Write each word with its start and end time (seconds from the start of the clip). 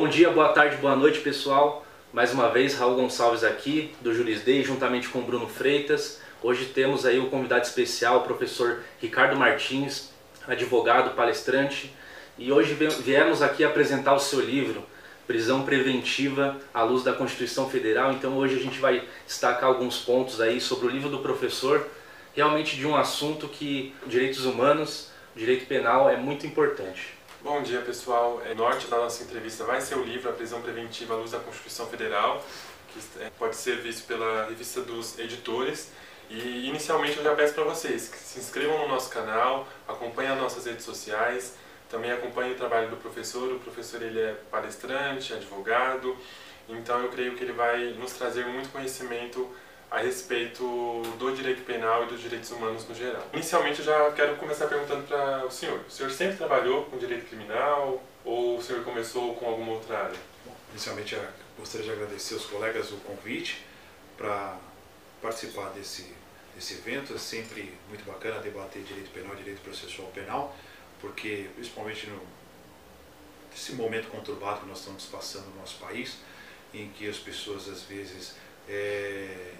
Bom 0.00 0.08
dia, 0.08 0.30
boa 0.30 0.48
tarde, 0.48 0.78
boa 0.78 0.96
noite, 0.96 1.20
pessoal. 1.20 1.84
Mais 2.10 2.32
uma 2.32 2.48
vez, 2.48 2.74
Raul 2.74 2.96
Gonçalves 2.96 3.44
aqui, 3.44 3.94
do 4.00 4.14
Juris 4.14 4.42
Day, 4.42 4.64
juntamente 4.64 5.10
com 5.10 5.20
Bruno 5.20 5.46
Freitas. 5.46 6.22
Hoje 6.42 6.64
temos 6.64 7.04
aí 7.04 7.18
o 7.18 7.28
convidado 7.28 7.66
especial, 7.66 8.16
o 8.16 8.20
professor 8.22 8.82
Ricardo 8.98 9.36
Martins, 9.36 10.08
advogado, 10.48 11.14
palestrante. 11.14 11.94
E 12.38 12.50
hoje 12.50 12.74
viemos 13.00 13.42
aqui 13.42 13.62
apresentar 13.62 14.14
o 14.14 14.18
seu 14.18 14.40
livro, 14.40 14.86
Prisão 15.26 15.66
Preventiva 15.66 16.56
à 16.72 16.82
Luz 16.82 17.04
da 17.04 17.12
Constituição 17.12 17.68
Federal. 17.68 18.10
Então 18.10 18.38
hoje 18.38 18.56
a 18.56 18.62
gente 18.62 18.78
vai 18.78 19.04
destacar 19.26 19.64
alguns 19.64 19.98
pontos 19.98 20.40
aí 20.40 20.62
sobre 20.62 20.86
o 20.86 20.90
livro 20.90 21.10
do 21.10 21.18
professor, 21.18 21.86
realmente 22.34 22.74
de 22.74 22.86
um 22.86 22.96
assunto 22.96 23.46
que 23.46 23.94
direitos 24.06 24.46
humanos, 24.46 25.10
direito 25.36 25.66
penal 25.66 26.08
é 26.08 26.16
muito 26.16 26.46
importante. 26.46 27.19
Bom 27.42 27.62
dia 27.62 27.80
pessoal, 27.80 28.36
o 28.36 28.42
é, 28.46 28.54
norte 28.54 28.86
da 28.88 28.98
nossa 28.98 29.22
entrevista 29.22 29.64
vai 29.64 29.80
ser 29.80 29.94
o 29.94 30.04
livro 30.04 30.28
A 30.28 30.32
Prisão 30.34 30.60
Preventiva 30.60 31.14
à 31.14 31.16
Luz 31.16 31.30
da 31.30 31.38
Constituição 31.38 31.86
Federal, 31.86 32.44
que 32.92 33.00
é, 33.18 33.30
pode 33.38 33.56
ser 33.56 33.78
visto 33.78 34.06
pela 34.06 34.44
revista 34.44 34.82
dos 34.82 35.18
editores. 35.18 35.90
E 36.28 36.68
inicialmente 36.68 37.16
eu 37.16 37.24
já 37.24 37.34
peço 37.34 37.54
para 37.54 37.64
vocês 37.64 38.08
que 38.08 38.18
se 38.18 38.38
inscrevam 38.38 38.80
no 38.80 38.88
nosso 38.88 39.08
canal, 39.08 39.66
acompanhem 39.88 40.32
as 40.32 40.38
nossas 40.38 40.66
redes 40.66 40.84
sociais, 40.84 41.54
também 41.88 42.12
acompanhem 42.12 42.52
o 42.52 42.56
trabalho 42.56 42.90
do 42.90 42.98
professor. 42.98 43.50
O 43.54 43.58
professor 43.58 44.02
ele 44.02 44.20
é 44.20 44.34
palestrante, 44.50 45.32
advogado, 45.32 46.14
então 46.68 47.00
eu 47.00 47.08
creio 47.08 47.36
que 47.36 47.42
ele 47.42 47.54
vai 47.54 47.94
nos 47.94 48.12
trazer 48.12 48.44
muito 48.44 48.70
conhecimento 48.70 49.48
a 49.90 49.98
respeito 49.98 50.62
do 51.18 51.34
direito 51.34 51.64
penal 51.64 52.04
e 52.04 52.06
dos 52.06 52.20
direitos 52.20 52.50
humanos 52.50 52.86
no 52.88 52.94
geral. 52.94 53.26
Inicialmente 53.32 53.80
eu 53.80 53.84
já 53.84 54.12
quero 54.12 54.36
começar 54.36 54.68
perguntando 54.68 55.02
para 55.06 55.44
o 55.44 55.50
senhor. 55.50 55.80
O 55.80 55.90
senhor 55.90 56.10
sempre 56.12 56.36
trabalhou 56.36 56.84
com 56.84 56.96
direito 56.96 57.26
criminal 57.26 58.00
ou 58.24 58.58
o 58.58 58.62
senhor 58.62 58.84
começou 58.84 59.34
com 59.34 59.46
alguma 59.46 59.72
outra 59.72 60.04
área? 60.04 60.18
Bom, 60.46 60.54
inicialmente 60.70 61.18
gostaria 61.58 61.86
de 61.86 61.92
agradecer 61.92 62.34
aos 62.34 62.46
colegas 62.46 62.92
o 62.92 62.96
convite 62.98 63.64
para 64.16 64.56
participar 65.20 65.70
desse, 65.70 66.14
desse 66.54 66.74
evento. 66.74 67.14
É 67.14 67.18
sempre 67.18 67.74
muito 67.88 68.04
bacana 68.04 68.38
debater 68.38 68.82
direito 68.82 69.10
penal 69.10 69.34
e 69.34 69.38
direito 69.38 69.60
processual 69.60 70.08
penal, 70.08 70.56
porque 71.00 71.48
principalmente 71.56 72.06
no, 72.06 72.20
nesse 73.50 73.72
momento 73.72 74.08
conturbado 74.08 74.60
que 74.60 74.66
nós 74.66 74.78
estamos 74.78 75.04
passando 75.06 75.46
no 75.46 75.56
nosso 75.60 75.78
país, 75.78 76.18
em 76.72 76.88
que 76.90 77.08
as 77.08 77.16
pessoas 77.16 77.68
às 77.68 77.82
vezes 77.82 78.36
é, 78.68 79.54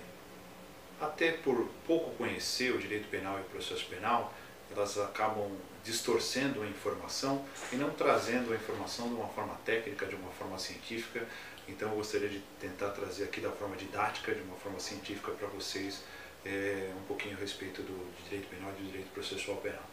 até 1.00 1.32
por 1.32 1.66
pouco 1.86 2.10
conhecer 2.16 2.74
o 2.74 2.78
direito 2.78 3.08
penal 3.08 3.38
e 3.38 3.40
o 3.40 3.44
processo 3.44 3.86
penal, 3.86 4.32
elas 4.70 4.98
acabam 4.98 5.50
distorcendo 5.82 6.62
a 6.62 6.66
informação 6.66 7.44
e 7.72 7.76
não 7.76 7.90
trazendo 7.90 8.52
a 8.52 8.56
informação 8.56 9.08
de 9.08 9.14
uma 9.14 9.28
forma 9.28 9.54
técnica, 9.64 10.06
de 10.06 10.14
uma 10.14 10.30
forma 10.32 10.58
científica. 10.58 11.26
Então 11.66 11.90
eu 11.90 11.96
gostaria 11.96 12.28
de 12.28 12.40
tentar 12.60 12.90
trazer 12.90 13.24
aqui 13.24 13.40
da 13.40 13.50
forma 13.50 13.76
didática, 13.76 14.34
de 14.34 14.42
uma 14.42 14.56
forma 14.56 14.78
científica 14.78 15.32
para 15.32 15.48
vocês 15.48 16.02
é, 16.44 16.92
um 16.96 17.02
pouquinho 17.02 17.36
a 17.36 17.40
respeito 17.40 17.82
do 17.82 18.24
direito 18.24 18.48
penal 18.48 18.70
e 18.70 18.82
do 18.82 18.86
direito 18.86 19.10
processual 19.12 19.56
penal. 19.58 19.84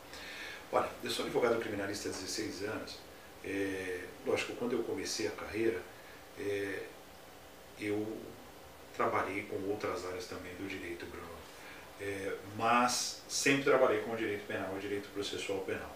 Olha, 0.71 0.89
eu 1.03 1.09
sou 1.09 1.25
advogado 1.25 1.59
criminalista 1.59 2.09
há 2.09 2.11
16 2.11 2.63
anos. 2.63 2.99
É, 3.43 4.01
lógico, 4.25 4.53
quando 4.53 4.73
eu 4.73 4.83
comecei 4.83 5.27
a 5.27 5.31
carreira, 5.31 5.81
é, 6.37 6.83
eu 7.79 8.17
trabalhei 8.97 9.43
com 9.43 9.55
outras 9.69 10.05
áreas 10.05 10.25
também 10.25 10.53
do 10.55 10.67
direito, 10.67 11.05
Bruno, 11.05 11.27
é, 12.01 12.33
mas 12.57 13.21
sempre 13.29 13.63
trabalhei 13.63 14.01
com 14.01 14.11
o 14.11 14.17
direito 14.17 14.45
penal, 14.45 14.73
o 14.75 14.79
direito 14.79 15.07
processual 15.09 15.59
penal. 15.59 15.95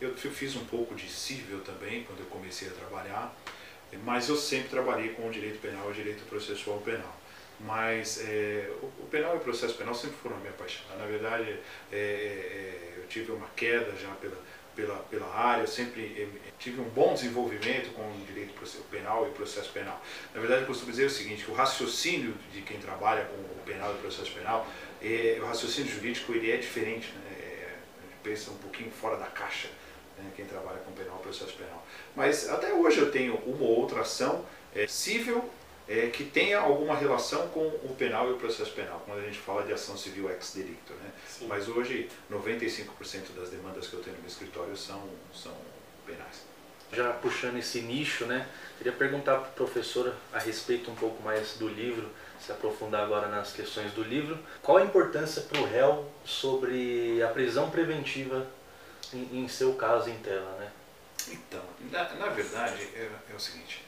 Eu 0.00 0.14
fiz 0.14 0.56
um 0.56 0.64
pouco 0.64 0.94
de 0.94 1.08
civil 1.08 1.60
também 1.60 2.04
quando 2.04 2.20
eu 2.20 2.26
comecei 2.26 2.68
a 2.68 2.72
trabalhar, 2.72 3.34
mas 4.04 4.28
eu 4.28 4.36
sempre 4.36 4.68
trabalhei 4.68 5.10
com 5.10 5.28
o 5.28 5.30
direito 5.30 5.60
penal 5.60 5.88
o 5.88 5.92
direito 5.92 6.24
processual 6.24 6.78
penal. 6.78 7.16
Mas 7.60 8.18
é, 8.22 8.70
o, 8.82 9.06
penal 9.10 9.34
e 9.34 9.36
o 9.36 9.40
processo 9.40 9.74
penal 9.74 9.94
sempre 9.94 10.16
foram 10.16 10.36
a 10.36 10.38
minha 10.38 10.52
paixão. 10.52 10.82
Na 10.96 11.04
verdade, 11.04 11.58
é, 11.92 11.96
é 11.96 12.94
eu 12.96 13.06
tive 13.08 13.32
uma 13.32 13.48
queda 13.54 13.94
já 13.96 14.08
pela, 14.14 14.38
pela, 14.80 14.96
pela 15.10 15.26
área, 15.26 15.66
sempre 15.66 16.02
eh, 16.16 16.50
tive 16.58 16.80
um 16.80 16.88
bom 16.88 17.12
desenvolvimento 17.12 17.92
com 17.92 18.02
o 18.02 18.24
direito 18.26 18.54
penal 18.90 19.28
e 19.28 19.30
processo 19.32 19.70
penal. 19.72 20.00
Na 20.34 20.40
verdade, 20.40 20.62
eu 20.62 20.66
costumo 20.66 20.90
dizer 20.90 21.04
o 21.04 21.10
seguinte, 21.10 21.50
o 21.50 21.54
raciocínio 21.54 22.34
de 22.52 22.62
quem 22.62 22.78
trabalha 22.78 23.24
com 23.26 23.36
o 23.36 23.62
penal 23.66 23.94
e 23.94 23.98
processo 23.98 24.32
penal, 24.32 24.66
é, 25.02 25.38
o 25.40 25.46
raciocínio 25.46 25.92
jurídico 25.92 26.32
ele 26.32 26.50
é 26.50 26.56
diferente, 26.56 27.12
né? 27.12 27.36
É, 27.38 27.68
pensa 28.22 28.50
um 28.50 28.56
pouquinho 28.56 28.90
fora 28.90 29.16
da 29.16 29.26
caixa, 29.26 29.68
né? 30.18 30.30
quem 30.34 30.44
trabalha 30.46 30.78
com 30.78 30.92
penal 30.92 31.18
e 31.20 31.22
processo 31.22 31.54
penal. 31.54 31.86
Mas 32.16 32.48
até 32.48 32.72
hoje 32.72 32.98
eu 32.98 33.10
tenho 33.10 33.34
uma 33.36 33.64
ou 33.64 33.80
outra 33.80 34.00
ação 34.00 34.44
é, 34.74 34.86
civil 34.86 35.48
é, 35.90 36.06
que 36.06 36.22
tenha 36.22 36.60
alguma 36.60 36.94
relação 36.94 37.48
com 37.48 37.66
o 37.66 37.96
penal 37.98 38.28
e 38.28 38.34
o 38.34 38.36
processo 38.36 38.70
penal, 38.70 39.02
quando 39.04 39.18
a 39.18 39.22
gente 39.22 39.40
fala 39.40 39.64
de 39.64 39.72
ação 39.72 39.96
civil 39.96 40.30
ex 40.30 40.52
delicto. 40.54 40.92
Né? 40.92 41.10
Mas 41.48 41.68
hoje, 41.68 42.08
95% 42.30 43.32
das 43.34 43.50
demandas 43.50 43.88
que 43.88 43.94
eu 43.94 44.00
tenho 44.00 44.14
no 44.14 44.22
meu 44.22 44.30
escritório 44.30 44.76
são, 44.76 45.02
são 45.34 45.52
penais. 46.06 46.44
Já 46.92 47.12
puxando 47.14 47.58
esse 47.58 47.80
nicho, 47.80 48.24
né, 48.26 48.48
queria 48.78 48.92
perguntar 48.92 49.38
para 49.38 49.50
o 49.50 49.52
professor 49.52 50.14
a 50.32 50.38
respeito 50.38 50.92
um 50.92 50.94
pouco 50.94 51.20
mais 51.24 51.54
do 51.54 51.66
livro, 51.66 52.08
se 52.40 52.52
aprofundar 52.52 53.02
agora 53.02 53.26
nas 53.26 53.52
questões 53.52 53.92
do 53.92 54.04
livro. 54.04 54.38
Qual 54.62 54.78
a 54.78 54.84
importância 54.84 55.42
para 55.42 55.60
o 55.60 55.64
réu 55.64 56.08
sobre 56.24 57.20
a 57.20 57.28
prisão 57.28 57.68
preventiva 57.68 58.46
em, 59.12 59.42
em, 59.42 59.48
seu 59.48 59.74
caso 59.74 60.08
em 60.08 60.18
tela? 60.18 60.56
Né? 60.56 60.70
Então, 61.32 61.62
na, 61.90 62.08
na 62.14 62.26
verdade, 62.28 62.80
é, 62.94 63.10
é 63.28 63.34
o 63.34 63.40
seguinte, 63.40 63.84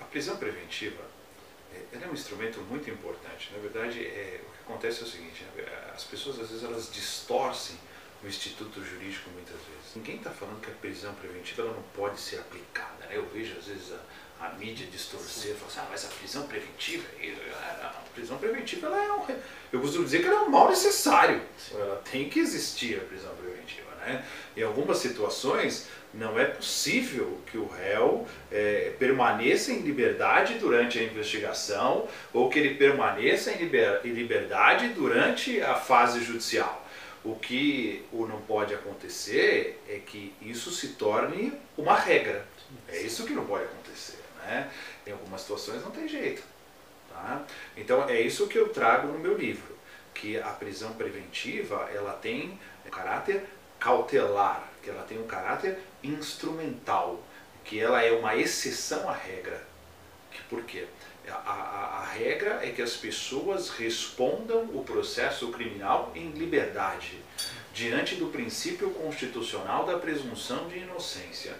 a 0.00 0.04
prisão 0.04 0.38
preventiva 0.38 1.11
ela 1.92 2.04
é 2.04 2.08
um 2.08 2.12
instrumento 2.12 2.60
muito 2.60 2.88
importante. 2.90 3.50
Na 3.52 3.58
verdade, 3.58 4.04
é, 4.04 4.40
o 4.46 4.50
que 4.50 4.72
acontece 4.72 5.00
é 5.00 5.04
o 5.04 5.06
seguinte, 5.06 5.44
né, 5.44 5.64
as 5.94 6.04
pessoas 6.04 6.40
às 6.40 6.48
vezes 6.50 6.64
elas 6.64 6.90
distorcem 6.92 7.76
o 8.22 8.26
instituto 8.26 8.82
jurídico 8.84 9.30
muitas 9.30 9.56
vezes. 9.56 9.96
Ninguém 9.96 10.16
está 10.16 10.30
falando 10.30 10.60
que 10.60 10.70
a 10.70 10.74
prisão 10.74 11.12
preventiva 11.14 11.62
ela 11.62 11.72
não 11.72 11.82
pode 11.94 12.20
ser 12.20 12.36
aplicada. 12.36 13.06
Né? 13.06 13.08
Eu 13.10 13.26
vejo 13.26 13.56
às 13.58 13.66
vezes 13.66 13.92
a, 14.40 14.46
a 14.46 14.52
mídia 14.54 14.86
distorcer, 14.86 15.54
falar 15.54 15.68
assim, 15.68 15.80
ah, 15.80 15.88
mas 15.90 16.04
a 16.04 16.08
prisão 16.08 16.46
preventiva, 16.46 17.04
a 17.82 18.02
prisão 18.14 18.38
preventiva 18.38 18.86
ela 18.86 19.04
é 19.04 19.12
um, 19.12 19.26
eu 19.72 19.80
costumo 19.80 20.04
dizer 20.04 20.20
que 20.20 20.26
ela 20.26 20.40
é 20.40 20.42
um 20.42 20.50
mal 20.50 20.68
necessário. 20.68 21.40
Ela 21.72 22.02
tem 22.10 22.28
que 22.28 22.38
existir 22.38 22.98
a 22.98 23.04
prisão 23.04 23.34
preventiva. 23.34 23.90
Né? 24.06 24.24
Em 24.56 24.62
algumas 24.62 24.98
situações 24.98 25.88
não 26.14 26.38
é 26.38 26.44
possível 26.44 27.40
que 27.50 27.56
o 27.56 27.66
réu 27.66 28.26
é, 28.50 28.92
permaneça 28.98 29.72
em 29.72 29.80
liberdade 29.80 30.54
durante 30.54 30.98
a 30.98 31.02
investigação 31.02 32.06
ou 32.32 32.50
que 32.50 32.58
ele 32.58 32.74
permaneça 32.74 33.50
em, 33.50 33.56
liber, 33.56 34.00
em 34.04 34.10
liberdade 34.10 34.88
durante 34.88 35.60
a 35.62 35.74
fase 35.74 36.22
judicial. 36.22 36.81
O 37.24 37.36
que 37.36 38.04
não 38.10 38.40
pode 38.42 38.74
acontecer 38.74 39.80
é 39.88 39.98
que 39.98 40.34
isso 40.42 40.70
se 40.72 40.88
torne 40.88 41.52
uma 41.76 41.96
regra. 41.96 42.46
É 42.88 43.00
isso 43.00 43.24
que 43.24 43.32
não 43.32 43.44
pode 43.46 43.64
acontecer. 43.64 44.18
Né? 44.38 44.70
Em 45.06 45.12
algumas 45.12 45.40
situações 45.42 45.82
não 45.82 45.90
tem 45.90 46.08
jeito. 46.08 46.42
Tá? 47.08 47.44
Então 47.76 48.08
é 48.08 48.20
isso 48.20 48.48
que 48.48 48.58
eu 48.58 48.70
trago 48.70 49.08
no 49.08 49.18
meu 49.18 49.36
livro, 49.36 49.76
que 50.12 50.38
a 50.40 50.48
prisão 50.48 50.94
preventiva 50.94 51.88
ela 51.94 52.14
tem 52.14 52.58
um 52.84 52.90
caráter 52.90 53.44
cautelar, 53.78 54.68
que 54.82 54.90
ela 54.90 55.02
tem 55.02 55.18
um 55.18 55.26
caráter 55.26 55.78
instrumental, 56.02 57.22
que 57.64 57.78
ela 57.78 58.02
é 58.02 58.12
uma 58.12 58.34
exceção 58.34 59.08
à 59.08 59.12
regra. 59.12 59.71
Por 60.48 60.62
quê? 60.64 60.86
A, 61.28 61.32
a, 61.32 61.98
a, 62.00 62.04
regra 62.06 62.60
é 62.62 62.70
que 62.70 62.82
as 62.82 62.96
pessoas 62.96 63.70
respondam 63.70 64.64
o 64.74 64.82
processo 64.84 65.48
criminal 65.52 66.12
em 66.14 66.30
liberdade, 66.30 67.18
diante 67.72 68.16
do 68.16 68.26
princípio 68.26 68.90
constitucional 68.90 69.86
da 69.86 69.98
presunção 69.98 70.68
de 70.68 70.78
inocência. 70.78 71.54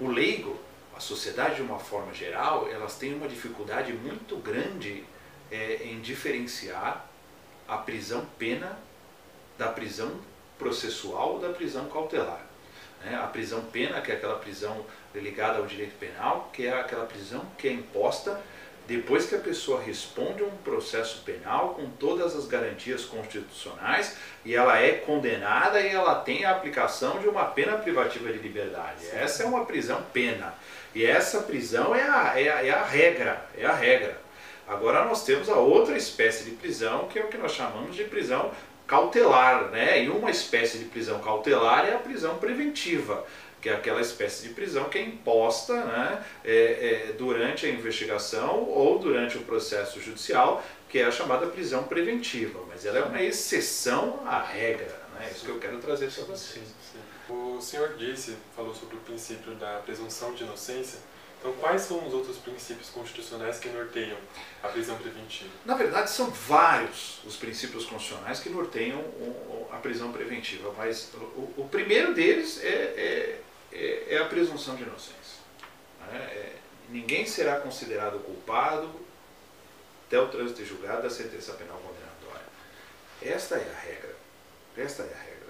O 0.00 0.08
leigo, 0.08 0.60
a 0.96 1.00
sociedade 1.00 1.56
de 1.56 1.62
uma 1.62 1.78
forma 1.78 2.12
geral, 2.12 2.68
elas 2.68 2.96
têm 2.96 3.14
uma 3.14 3.28
dificuldade 3.28 3.92
muito 3.92 4.36
grande 4.36 5.04
é, 5.50 5.84
em 5.84 6.00
diferenciar 6.00 7.08
a 7.68 7.76
prisão 7.78 8.26
pena 8.38 8.78
da 9.56 9.68
prisão 9.68 10.20
processual 10.58 11.34
ou 11.34 11.40
da 11.40 11.50
prisão 11.50 11.88
cautelar. 11.88 12.51
Né? 13.04 13.16
A 13.16 13.26
prisão 13.26 13.62
pena, 13.72 14.00
que 14.00 14.12
é 14.12 14.14
aquela 14.14 14.38
prisão 14.38 14.84
ligada 15.14 15.58
ao 15.58 15.66
direito 15.66 15.98
penal, 15.98 16.50
que 16.52 16.66
é 16.66 16.72
aquela 16.72 17.04
prisão 17.06 17.44
que 17.58 17.68
é 17.68 17.72
imposta 17.72 18.40
depois 18.86 19.26
que 19.26 19.34
a 19.34 19.38
pessoa 19.38 19.80
responde 19.80 20.42
a 20.42 20.46
um 20.46 20.56
processo 20.58 21.22
penal 21.24 21.74
com 21.74 21.88
todas 21.90 22.34
as 22.34 22.46
garantias 22.46 23.04
constitucionais 23.04 24.16
e 24.44 24.54
ela 24.54 24.78
é 24.78 24.92
condenada 24.92 25.80
e 25.80 25.88
ela 25.88 26.16
tem 26.16 26.44
a 26.44 26.50
aplicação 26.50 27.20
de 27.20 27.28
uma 27.28 27.44
pena 27.44 27.78
privativa 27.78 28.32
de 28.32 28.38
liberdade. 28.38 29.04
Sim. 29.04 29.16
Essa 29.16 29.44
é 29.44 29.46
uma 29.46 29.64
prisão 29.64 30.02
pena. 30.12 30.54
E 30.94 31.06
essa 31.06 31.42
prisão 31.42 31.94
é 31.94 32.02
a, 32.02 32.40
é, 32.40 32.48
a, 32.50 32.66
é 32.66 32.70
a 32.70 32.84
regra, 32.84 33.46
é 33.56 33.64
a 33.64 33.72
regra. 33.72 34.20
Agora 34.66 35.04
nós 35.04 35.24
temos 35.24 35.48
a 35.48 35.56
outra 35.56 35.96
espécie 35.96 36.44
de 36.44 36.52
prisão, 36.52 37.06
que 37.08 37.18
é 37.18 37.24
o 37.24 37.28
que 37.28 37.38
nós 37.38 37.52
chamamos 37.52 37.94
de 37.94 38.04
prisão 38.04 38.50
cautelar, 38.92 39.70
né? 39.70 40.04
E 40.04 40.10
uma 40.10 40.30
espécie 40.30 40.76
de 40.76 40.84
prisão 40.84 41.18
cautelar 41.20 41.86
é 41.86 41.94
a 41.94 41.98
prisão 41.98 42.36
preventiva, 42.36 43.26
que 43.58 43.70
é 43.70 43.72
aquela 43.74 44.02
espécie 44.02 44.46
de 44.46 44.52
prisão 44.52 44.84
que 44.90 44.98
é 44.98 45.02
imposta 45.02 45.72
né, 45.82 46.22
é, 46.44 47.06
é, 47.08 47.12
durante 47.14 47.64
a 47.64 47.70
investigação 47.70 48.64
ou 48.64 48.98
durante 48.98 49.38
o 49.38 49.44
processo 49.44 49.98
judicial, 49.98 50.62
que 50.90 50.98
é 50.98 51.06
a 51.06 51.10
chamada 51.10 51.46
prisão 51.46 51.84
preventiva. 51.84 52.60
Mas 52.68 52.84
ela 52.84 52.98
é 52.98 53.02
uma 53.02 53.22
exceção 53.22 54.20
à 54.26 54.42
regra, 54.42 55.00
né? 55.14 55.28
É 55.28 55.30
isso 55.30 55.46
que 55.46 55.50
eu 55.50 55.58
quero 55.58 55.78
trazer 55.78 56.10
para 56.10 56.24
vocês. 56.24 56.74
O 57.30 57.62
senhor 57.62 57.94
disse, 57.96 58.36
falou 58.54 58.74
sobre 58.74 58.96
o 58.96 59.00
princípio 59.00 59.54
da 59.54 59.80
presunção 59.86 60.34
de 60.34 60.42
inocência. 60.42 60.98
Então, 61.42 61.52
quais 61.54 61.82
são 61.82 62.06
os 62.06 62.14
outros 62.14 62.38
princípios 62.38 62.88
constitucionais 62.88 63.58
que 63.58 63.68
norteiam 63.68 64.16
a 64.62 64.68
prisão 64.68 64.96
preventiva? 64.96 65.50
Na 65.64 65.74
verdade, 65.74 66.08
são 66.08 66.30
vários 66.30 67.18
os 67.24 67.34
princípios 67.34 67.84
constitucionais 67.84 68.38
que 68.38 68.48
norteiam 68.48 69.04
a 69.72 69.78
prisão 69.78 70.12
preventiva, 70.12 70.72
mas 70.78 71.10
o, 71.56 71.68
primeiro 71.68 72.14
deles 72.14 72.62
é, 72.62 72.68
é, 72.68 73.40
é, 73.72 74.14
é, 74.14 74.18
a 74.18 74.26
presunção 74.26 74.76
de 74.76 74.84
inocência. 74.84 75.42
Né? 76.02 76.16
É, 76.16 76.52
ninguém 76.90 77.26
será 77.26 77.58
considerado 77.58 78.20
culpado 78.20 78.88
até 80.06 80.20
o 80.20 80.28
trânsito 80.28 80.62
de 80.62 80.68
julgado 80.68 81.02
da 81.02 81.10
sentença 81.10 81.54
penal 81.54 81.78
condenatória. 81.78 82.46
Esta 83.20 83.56
é 83.56 83.68
a 83.68 83.80
regra. 83.80 84.14
Esta 84.76 85.02
é 85.02 85.12
a 85.12 85.18
regra. 85.18 85.48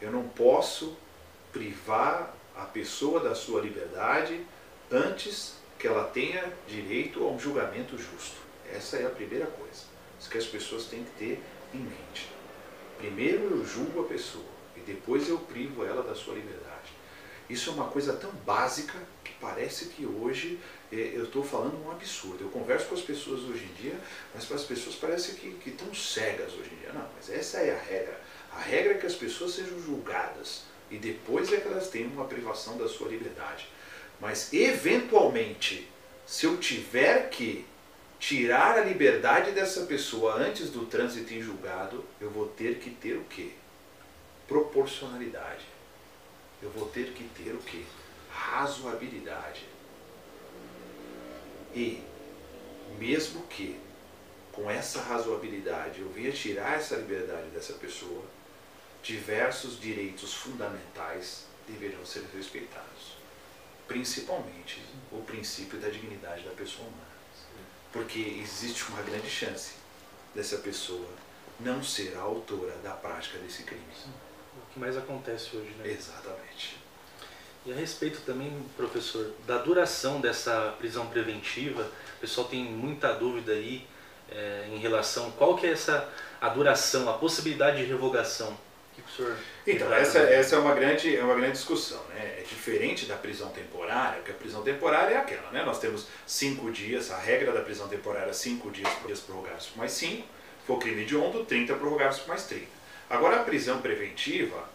Eu 0.00 0.10
não 0.10 0.28
posso 0.30 0.96
privar 1.52 2.34
a 2.56 2.64
pessoa 2.64 3.20
da 3.20 3.36
sua 3.36 3.60
liberdade 3.60 4.44
antes 4.90 5.54
que 5.78 5.86
ela 5.86 6.04
tenha 6.04 6.52
direito 6.66 7.22
a 7.22 7.30
um 7.30 7.38
julgamento 7.38 7.96
justo. 7.96 8.36
Essa 8.72 8.96
é 8.96 9.06
a 9.06 9.10
primeira 9.10 9.46
coisa. 9.46 9.84
Isso 10.18 10.30
que 10.30 10.38
as 10.38 10.46
pessoas 10.46 10.84
têm 10.86 11.04
que 11.04 11.10
ter 11.12 11.42
em 11.72 11.78
mente. 11.78 12.30
Primeiro 12.98 13.44
eu 13.44 13.64
julgo 13.64 14.02
a 14.02 14.04
pessoa 14.04 14.44
e 14.76 14.80
depois 14.80 15.28
eu 15.28 15.38
privo 15.38 15.84
ela 15.84 16.02
da 16.02 16.14
sua 16.14 16.34
liberdade. 16.34 16.68
Isso 17.48 17.70
é 17.70 17.72
uma 17.72 17.88
coisa 17.88 18.12
tão 18.14 18.30
básica 18.30 18.98
que 19.24 19.32
parece 19.40 19.86
que 19.86 20.04
hoje 20.04 20.60
é, 20.92 21.12
eu 21.14 21.24
estou 21.24 21.42
falando 21.42 21.82
um 21.82 21.90
absurdo. 21.90 22.44
Eu 22.44 22.50
converso 22.50 22.88
com 22.88 22.94
as 22.94 23.00
pessoas 23.00 23.40
hoje 23.44 23.64
em 23.64 23.82
dia, 23.82 23.98
mas 24.34 24.44
para 24.44 24.56
as 24.56 24.64
pessoas 24.64 24.96
parece 24.96 25.32
que 25.32 25.70
estão 25.70 25.94
cegas 25.94 26.52
hoje 26.52 26.70
em 26.74 26.76
dia. 26.80 26.92
Não, 26.92 27.08
mas 27.16 27.30
essa 27.30 27.58
é 27.58 27.74
a 27.74 27.78
regra. 27.78 28.20
A 28.52 28.58
regra 28.58 28.94
é 28.94 28.98
que 28.98 29.06
as 29.06 29.14
pessoas 29.14 29.52
sejam 29.52 29.80
julgadas 29.80 30.64
e 30.90 30.98
depois 30.98 31.50
é 31.52 31.58
que 31.58 31.68
elas 31.68 31.88
tenham 31.88 32.10
uma 32.10 32.24
privação 32.26 32.76
da 32.76 32.88
sua 32.88 33.08
liberdade. 33.08 33.68
Mas, 34.20 34.52
eventualmente, 34.52 35.88
se 36.26 36.46
eu 36.46 36.56
tiver 36.56 37.30
que 37.30 37.64
tirar 38.18 38.76
a 38.76 38.84
liberdade 38.84 39.52
dessa 39.52 39.86
pessoa 39.86 40.34
antes 40.34 40.70
do 40.70 40.86
trânsito 40.86 41.32
em 41.32 41.40
julgado, 41.40 42.04
eu 42.20 42.30
vou 42.30 42.48
ter 42.48 42.78
que 42.78 42.90
ter 42.90 43.16
o 43.16 43.24
quê? 43.24 43.52
Proporcionalidade. 44.46 45.64
Eu 46.60 46.70
vou 46.70 46.88
ter 46.88 47.12
que 47.12 47.24
ter 47.24 47.52
o 47.52 47.58
quê? 47.58 47.84
Razoabilidade. 48.28 49.64
E, 51.74 52.02
mesmo 52.98 53.42
que 53.44 53.78
com 54.50 54.68
essa 54.68 55.00
razoabilidade 55.00 56.00
eu 56.00 56.10
venha 56.10 56.32
tirar 56.32 56.76
essa 56.76 56.96
liberdade 56.96 57.48
dessa 57.50 57.74
pessoa, 57.74 58.24
diversos 59.02 59.78
direitos 59.78 60.34
fundamentais 60.34 61.46
deverão 61.68 62.04
ser 62.04 62.24
respeitados. 62.34 63.18
Principalmente 63.88 64.82
o 65.10 65.22
princípio 65.22 65.78
da 65.78 65.88
dignidade 65.88 66.44
da 66.44 66.50
pessoa 66.52 66.86
humana. 66.86 67.08
Porque 67.92 68.18
existe 68.40 68.84
uma 68.90 69.02
grande 69.02 69.28
chance 69.28 69.72
dessa 70.34 70.58
pessoa 70.58 71.08
não 71.58 71.82
ser 71.82 72.16
a 72.16 72.20
autora 72.20 72.76
da 72.84 72.90
prática 72.90 73.38
desse 73.38 73.64
crime. 73.64 73.82
O 74.56 74.72
que 74.72 74.78
mais 74.78 74.96
acontece 74.96 75.56
hoje, 75.56 75.70
né? 75.78 75.90
Exatamente. 75.90 76.76
E 77.66 77.72
a 77.72 77.74
respeito 77.74 78.20
também, 78.20 78.52
professor, 78.76 79.32
da 79.46 79.58
duração 79.58 80.20
dessa 80.20 80.74
prisão 80.78 81.06
preventiva, 81.08 81.82
o 82.16 82.20
pessoal 82.20 82.46
tem 82.46 82.62
muita 82.62 83.12
dúvida 83.14 83.52
aí 83.52 83.86
é, 84.30 84.68
em 84.70 84.78
relação 84.78 85.30
qual 85.32 85.56
que 85.56 85.66
é 85.66 85.72
essa 85.72 86.08
a 86.40 86.48
duração, 86.48 87.08
a 87.08 87.14
possibilidade 87.14 87.78
de 87.78 87.84
revogação 87.84 88.56
Então, 89.66 89.92
essa, 89.92 90.18
essa 90.18 90.56
é, 90.56 90.58
uma 90.58 90.74
grande, 90.74 91.16
é 91.16 91.22
uma 91.22 91.34
grande 91.34 91.52
discussão. 91.52 92.02
Né? 92.08 92.36
É 92.38 92.44
diferente 92.48 93.06
da 93.06 93.16
prisão 93.16 93.50
temporária, 93.50 94.16
porque 94.16 94.30
a 94.30 94.34
prisão 94.34 94.62
temporária 94.62 95.14
é 95.14 95.16
aquela, 95.18 95.50
né? 95.50 95.62
Nós 95.64 95.78
temos 95.78 96.06
cinco 96.26 96.70
dias, 96.70 97.10
a 97.10 97.18
regra 97.18 97.52
da 97.52 97.60
prisão 97.60 97.88
temporária 97.88 98.30
é 98.30 98.32
cinco 98.32 98.70
dias, 98.70 98.88
dias 99.04 99.20
prorrogados 99.20 99.66
por 99.66 99.78
mais 99.78 99.92
cinco, 99.92 100.26
for 100.66 100.78
crime 100.78 101.04
de 101.04 101.16
ondo, 101.16 101.44
30 101.44 101.74
prorrogados 101.74 102.18
por 102.18 102.28
mais 102.28 102.44
30. 102.44 102.66
Agora, 103.08 103.40
a 103.40 103.44
prisão 103.44 103.80
preventiva, 103.80 104.68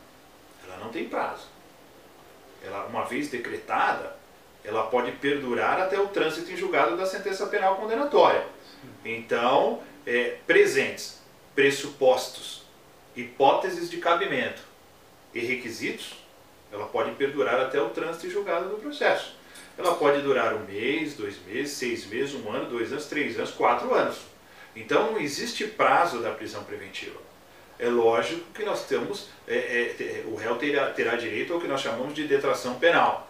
ela 0.65 0.77
não 0.77 0.89
tem 0.89 1.07
prazo. 1.07 1.47
Ela, 2.63 2.85
uma 2.85 3.05
vez 3.05 3.29
decretada, 3.29 4.15
ela 4.63 4.87
pode 4.87 5.11
perdurar 5.13 5.79
até 5.79 5.99
o 5.99 6.07
trânsito 6.07 6.51
em 6.51 6.57
julgado 6.57 6.97
da 6.97 7.05
sentença 7.05 7.45
penal 7.47 7.75
condenatória. 7.75 8.45
Então, 9.05 9.83
é, 10.05 10.37
presentes, 10.47 11.21
pressupostos 11.53 12.62
hipóteses 13.15 13.89
de 13.89 13.97
cabimento 13.97 14.61
e 15.33 15.39
requisitos, 15.39 16.13
ela 16.71 16.85
pode 16.85 17.11
perdurar 17.11 17.59
até 17.59 17.81
o 17.81 17.89
trânsito 17.89 18.27
e 18.27 18.29
julgado 18.29 18.69
do 18.69 18.77
processo. 18.77 19.35
Ela 19.77 19.95
pode 19.95 20.21
durar 20.21 20.53
um 20.53 20.65
mês, 20.65 21.15
dois 21.15 21.37
meses, 21.45 21.73
seis 21.73 22.05
meses, 22.05 22.35
um 22.35 22.51
ano, 22.51 22.69
dois 22.69 22.91
anos, 22.91 23.05
três 23.05 23.37
anos, 23.37 23.51
quatro 23.51 23.93
anos. 23.93 24.17
Então 24.75 25.19
existe 25.19 25.65
prazo 25.65 26.19
da 26.19 26.31
prisão 26.31 26.63
preventiva. 26.63 27.19
É 27.79 27.87
lógico 27.89 28.45
que 28.53 28.63
nós 28.63 28.85
temos, 28.85 29.29
é, 29.47 29.55
é, 29.55 30.23
o 30.27 30.35
réu 30.35 30.55
terá, 30.55 30.91
terá 30.91 31.15
direito 31.15 31.53
ao 31.53 31.59
que 31.59 31.67
nós 31.67 31.81
chamamos 31.81 32.13
de 32.13 32.27
detração 32.27 32.75
penal. 32.75 33.29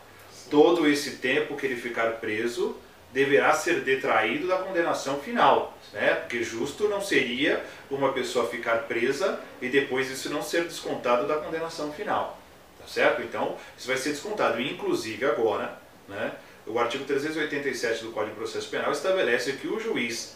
Todo 0.49 0.87
esse 0.87 1.17
tempo 1.17 1.55
que 1.55 1.65
ele 1.65 1.75
ficar 1.75 2.13
preso 2.13 2.75
deverá 3.13 3.53
ser 3.53 3.81
detraído 3.81 4.47
da 4.47 4.57
condenação 4.57 5.19
final 5.19 5.73
né? 5.93 6.15
Porque 6.15 6.43
justo 6.43 6.89
não 6.89 6.99
seria 6.99 7.63
uma 7.89 8.11
pessoa 8.11 8.49
ficar 8.49 8.79
presa 8.79 9.39
e 9.61 9.69
depois 9.69 10.09
isso 10.09 10.29
não 10.29 10.41
ser 10.41 10.63
descontado 10.65 11.27
da 11.27 11.37
condenação 11.37 11.93
final, 11.93 12.39
tá 12.79 12.87
certo? 12.87 13.21
Então, 13.21 13.55
isso 13.77 13.87
vai 13.87 13.97
ser 13.97 14.09
descontado. 14.09 14.59
Inclusive 14.59 15.23
agora, 15.25 15.77
né, 16.09 16.33
o 16.65 16.79
artigo 16.79 17.05
387 17.05 18.03
do 18.03 18.11
Código 18.11 18.33
de 18.33 18.39
Processo 18.39 18.67
Penal 18.69 18.91
estabelece 18.91 19.53
que 19.53 19.67
o 19.67 19.79
juiz, 19.79 20.35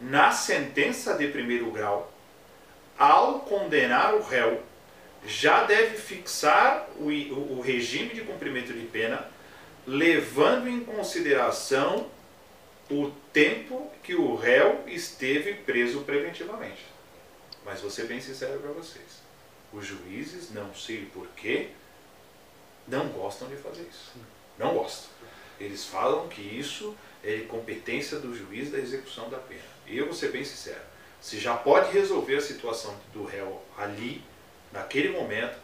na 0.00 0.32
sentença 0.32 1.14
de 1.14 1.28
primeiro 1.28 1.70
grau, 1.70 2.10
ao 2.98 3.40
condenar 3.40 4.14
o 4.14 4.22
réu, 4.22 4.62
já 5.26 5.64
deve 5.64 5.98
fixar 5.98 6.88
o, 6.96 7.10
o, 7.10 7.58
o 7.58 7.60
regime 7.60 8.14
de 8.14 8.22
cumprimento 8.22 8.72
de 8.72 8.86
pena, 8.86 9.26
levando 9.86 10.68
em 10.68 10.80
consideração 10.80 12.06
o 12.90 13.10
tempo 13.32 13.90
que 14.02 14.14
o 14.14 14.36
réu 14.36 14.84
esteve 14.86 15.54
preso 15.54 16.00
preventivamente. 16.02 16.86
Mas 17.64 17.80
vou 17.80 17.90
ser 17.90 18.06
bem 18.06 18.20
sincero 18.20 18.60
para 18.60 18.70
vocês. 18.70 19.22
Os 19.72 19.84
juízes, 19.84 20.52
não 20.52 20.72
sei 20.74 21.08
porquê, 21.12 21.70
não 22.86 23.08
gostam 23.08 23.48
de 23.48 23.56
fazer 23.56 23.82
isso. 23.82 24.12
Não 24.56 24.74
gostam. 24.74 25.10
Eles 25.58 25.84
falam 25.86 26.28
que 26.28 26.40
isso 26.40 26.96
é 27.24 27.40
competência 27.48 28.18
do 28.18 28.34
juiz 28.34 28.70
da 28.70 28.78
execução 28.78 29.28
da 29.28 29.38
pena. 29.38 29.60
E 29.86 29.98
eu 29.98 30.06
vou 30.06 30.14
ser 30.14 30.30
bem 30.30 30.44
sincero. 30.44 30.80
Se 31.20 31.40
já 31.40 31.56
pode 31.56 31.92
resolver 31.92 32.36
a 32.36 32.40
situação 32.40 32.94
do 33.12 33.24
réu 33.24 33.60
ali, 33.76 34.22
naquele 34.72 35.08
momento, 35.08 35.58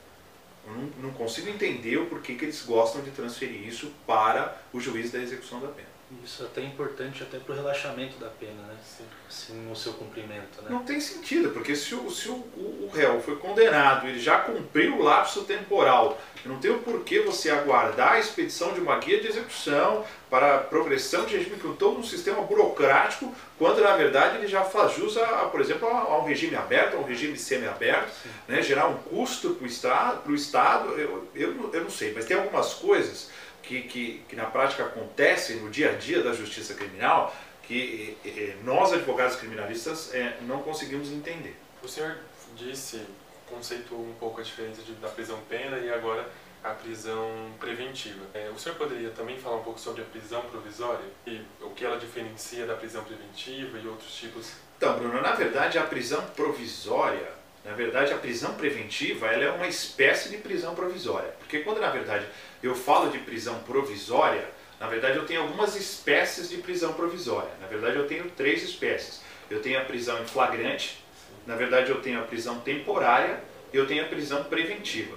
não, 0.67 1.09
não 1.09 1.13
consigo 1.13 1.49
entender 1.49 1.99
o 1.99 2.07
porquê 2.07 2.35
que 2.35 2.45
eles 2.45 2.63
gostam 2.63 3.03
de 3.03 3.11
transferir 3.11 3.67
isso 3.67 3.93
para 4.07 4.61
o 4.73 4.81
juiz 4.81 5.13
da 5.13 5.19
execução 5.19 5.61
da 5.61 5.69
pena. 5.69 5.92
Isso 6.25 6.43
é 6.43 6.47
até 6.47 6.63
importante 6.63 7.23
até 7.23 7.39
para 7.39 7.53
o 7.53 7.57
relaxamento 7.57 8.19
da 8.19 8.29
pena, 8.29 8.63
né? 8.69 8.77
Sim. 8.85 9.05
Sim, 9.33 9.67
no 9.67 9.75
seu 9.75 9.95
cumprimento, 9.95 10.61
né? 10.61 10.69
Não 10.69 10.85
tem 10.85 11.01
sentido, 11.01 11.51
porque 11.51 11.75
se 11.75 11.95
o, 11.95 12.11
se 12.11 12.29
o, 12.29 12.35
o, 12.35 12.91
réu 12.93 13.19
foi 13.23 13.37
condenado, 13.37 14.07
ele 14.07 14.21
já 14.21 14.39
cumpriu 14.41 14.97
o 14.97 15.03
lapso 15.03 15.45
temporal, 15.45 16.21
não 16.45 16.59
tem 16.59 16.71
o 16.71 16.81
porquê 16.81 17.21
você 17.21 17.49
aguardar 17.49 18.13
a 18.13 18.19
expedição 18.19 18.75
de 18.75 18.81
uma 18.81 18.99
guia 18.99 19.21
de 19.21 19.29
execução 19.29 20.05
para 20.29 20.57
a 20.57 20.59
progressão 20.59 21.25
de 21.25 21.37
regime, 21.37 21.57
que 21.57 21.77
todo 21.77 21.99
um 21.99 22.05
sistema 22.05 22.43
burocrático, 22.43 23.35
quando 23.59 23.81
na 23.81 23.97
verdade 23.97 24.37
ele 24.37 24.49
já 24.49 24.63
faz 24.65 24.97
jus, 24.97 25.17
a, 25.17 25.25
a 25.25 25.45
por 25.47 25.63
exemplo, 25.63 25.89
a, 25.89 25.93
a, 25.93 26.19
um 26.19 26.25
regime 26.25 26.55
aberto, 26.55 26.97
a 26.97 27.01
um 27.01 27.05
regime 27.05 27.39
semi-aberto, 27.39 28.13
né? 28.47 28.61
gerar 28.61 28.87
um 28.89 28.99
custo 28.99 29.51
para 29.55 29.65
o 29.65 29.67
Estado, 29.67 30.35
estado 30.35 30.91
eu, 30.91 31.27
eu, 31.35 31.71
eu 31.73 31.83
não 31.83 31.91
sei, 31.91 32.13
mas 32.13 32.27
tem 32.27 32.37
algumas 32.37 32.75
coisas 32.75 33.31
que, 33.63 33.83
que, 33.83 34.25
que 34.29 34.37
na 34.37 34.47
prática 34.47 34.85
acontece 34.85 35.55
no 35.55 35.71
dia 35.71 35.91
a 35.91 35.95
dia 35.95 36.23
da 36.23 36.33
justiça 36.33 36.75
criminal 36.75 37.35
que 37.63 38.17
eh, 38.25 38.57
nós, 38.65 38.93
advogados 38.93 39.37
criminalistas, 39.37 40.13
eh, 40.13 40.37
não 40.43 40.63
conseguimos 40.63 41.11
entender. 41.11 41.57
O 41.83 41.89
senhor 41.89 42.19
disse, 42.57 43.01
conceituou 43.49 44.01
um 44.01 44.15
pouco 44.15 44.41
a 44.41 44.45
diferença 44.45 44.83
da 45.01 45.09
prisão-pena 45.09 45.79
e 45.79 45.93
agora 45.93 46.29
a 46.63 46.71
prisão 46.71 47.53
preventiva. 47.59 48.25
O 48.55 48.59
senhor 48.59 48.77
poderia 48.77 49.11
também 49.11 49.37
falar 49.39 49.57
um 49.57 49.63
pouco 49.65 49.81
sobre 49.81 50.03
a 50.03 50.05
prisão 50.05 50.43
provisória 50.43 51.05
e 51.27 51.41
o 51.61 51.71
que 51.71 51.85
ela 51.85 51.99
diferencia 51.99 52.67
da 52.67 52.75
prisão 52.75 53.03
preventiva 53.05 53.79
e 53.79 53.87
outros 53.87 54.15
tipos? 54.15 54.53
Então, 54.77 54.97
Bruno, 54.97 55.21
na 55.21 55.33
verdade, 55.33 55.79
a 55.79 55.83
prisão 55.83 56.25
provisória 56.37 57.42
Na 57.65 57.73
verdade, 57.73 58.13
a 58.13 58.19
prisão 58.19 58.55
preventiva 58.55 59.27
ela 59.29 59.45
é 59.45 59.51
uma 59.51 59.69
espécie 59.69 60.29
de 60.29 60.39
prisão 60.39 60.75
provisória. 60.75 61.31
Porque 61.39 61.61
quando, 61.61 61.81
na 61.81 61.91
verdade, 61.91 62.27
eu 62.63 62.75
falo 62.75 63.11
de 63.11 63.19
prisão 63.19 63.61
provisória, 63.61 64.45
na 64.81 64.89
verdade, 64.89 65.17
eu 65.17 65.25
tenho 65.25 65.43
algumas 65.43 65.77
espécies 65.77 66.51
de 66.51 66.57
prisão 66.57 66.93
provisória. 66.95 67.51
Na 67.61 67.69
verdade, 67.69 67.97
eu 67.97 68.07
tenho 68.07 68.29
três 68.31 68.65
espécies. 68.65 69.23
Eu 69.49 69.63
tenho 69.63 69.79
a 69.81 69.85
prisão 69.85 70.21
em 70.21 70.27
flagrante, 70.27 71.03
na 71.47 71.57
verdade, 71.57 71.91
eu 71.91 72.01
tenho 72.01 72.21
a 72.21 72.25
prisão 72.25 72.61
temporária 72.61 73.41
e 73.73 73.77
eu 73.77 73.87
tenho 73.87 74.05
a 74.05 74.09
prisão 74.09 74.45
preventiva. 74.45 75.17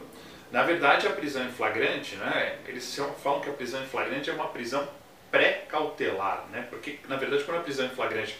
Na 0.51 0.63
verdade, 0.63 1.07
a 1.07 1.11
prisão 1.11 1.43
em 1.45 1.51
flagrante, 1.51 2.15
né, 2.15 2.59
eles 2.67 2.99
falam 3.21 3.41
que 3.41 3.49
a 3.49 3.53
prisão 3.53 3.83
em 3.83 3.87
flagrante 3.87 4.29
é 4.29 4.33
uma 4.33 4.47
prisão 4.47 4.87
pré-cautelar, 5.31 6.45
né, 6.51 6.67
porque, 6.69 6.99
na 7.07 7.15
verdade, 7.15 7.43
quando 7.43 7.57
a 7.57 7.63
prisão 7.63 7.85
em 7.85 7.89
flagrante 7.89 8.37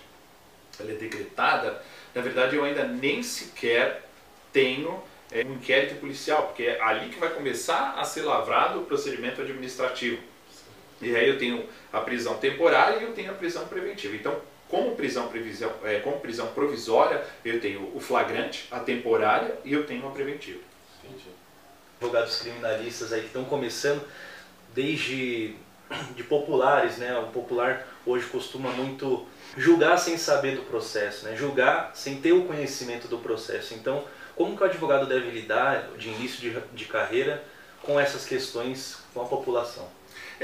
ela 0.80 0.92
é 0.92 0.96
decretada, 0.96 1.82
na 2.16 2.22
verdade, 2.22 2.56
eu 2.56 2.64
ainda 2.64 2.86
nem 2.86 3.22
sequer 3.22 4.08
tenho 4.54 5.04
é, 5.30 5.44
um 5.44 5.56
inquérito 5.56 6.00
policial, 6.00 6.44
porque 6.44 6.64
é 6.64 6.82
ali 6.82 7.10
que 7.10 7.20
vai 7.20 7.30
começar 7.30 7.96
a 7.98 8.06
ser 8.06 8.22
lavrado 8.22 8.80
o 8.80 8.86
procedimento 8.86 9.42
administrativo. 9.42 10.22
E 11.02 11.14
aí 11.14 11.28
eu 11.28 11.38
tenho 11.38 11.68
a 11.92 12.00
prisão 12.00 12.38
temporária 12.38 13.00
e 13.00 13.04
eu 13.04 13.12
tenho 13.12 13.32
a 13.32 13.34
prisão 13.34 13.68
preventiva. 13.68 14.16
Então, 14.16 14.40
como 14.70 14.96
prisão, 14.96 15.28
previsão, 15.28 15.74
é, 15.84 16.00
como 16.00 16.22
prisão 16.22 16.48
provisória, 16.48 17.22
eu 17.44 17.60
tenho 17.60 17.92
o 17.94 18.00
flagrante, 18.00 18.68
a 18.72 18.80
temporária 18.80 19.60
e 19.66 19.74
eu 19.74 19.86
tenho 19.86 20.08
a 20.08 20.12
preventiva. 20.12 20.62
Entendi. 21.04 21.26
Advogados 22.00 22.40
criminalistas 22.40 23.12
aí 23.12 23.22
que 23.22 23.28
estão 23.28 23.44
começando 23.44 24.08
desde 24.74 25.56
de 26.16 26.24
populares, 26.24 26.98
né? 26.98 27.18
O 27.20 27.28
popular 27.28 27.88
hoje 28.06 28.26
costuma 28.28 28.72
muito 28.72 29.26
julgar 29.58 29.98
sem 29.98 30.18
saber 30.18 30.56
do 30.56 30.64
processo, 30.64 31.26
né? 31.26 31.36
Julgar 31.36 31.92
sem 31.94 32.20
ter 32.20 32.34
o 32.34 32.46
conhecimento 32.46 33.08
do 33.08 33.18
processo. 33.20 33.74
Então, 33.74 34.04
como 34.36 34.56
que 34.56 34.64
o 34.64 34.66
advogado 34.66 35.06
deve 35.06 35.30
lidar 35.30 35.90
de 35.98 36.10
início 36.10 36.40
de, 36.42 36.60
de 36.74 36.86
carreira 36.86 37.44
com 37.82 38.00
essas 38.00 38.26
questões 38.26 38.98
com 39.14 39.22
a 39.22 39.26
população? 39.26 39.88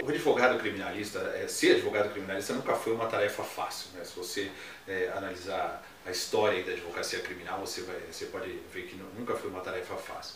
O 0.01 0.09
advogado 0.09 0.57
criminalista, 0.57 1.19
é, 1.35 1.47
ser 1.47 1.75
advogado 1.75 2.09
criminalista 2.11 2.53
nunca 2.53 2.73
foi 2.75 2.93
uma 2.93 3.07
tarefa 3.07 3.43
fácil. 3.43 3.89
Né? 3.93 4.03
Se 4.05 4.15
você 4.15 4.49
é, 4.87 5.11
analisar 5.15 5.83
a 6.05 6.11
história 6.11 6.63
da 6.63 6.71
advocacia 6.71 7.19
criminal, 7.19 7.59
você, 7.59 7.81
vai, 7.81 7.97
você 8.09 8.25
pode 8.27 8.57
ver 8.73 8.83
que 8.83 8.95
nunca 9.17 9.35
foi 9.35 9.49
uma 9.49 9.59
tarefa 9.59 9.95
fácil. 9.95 10.35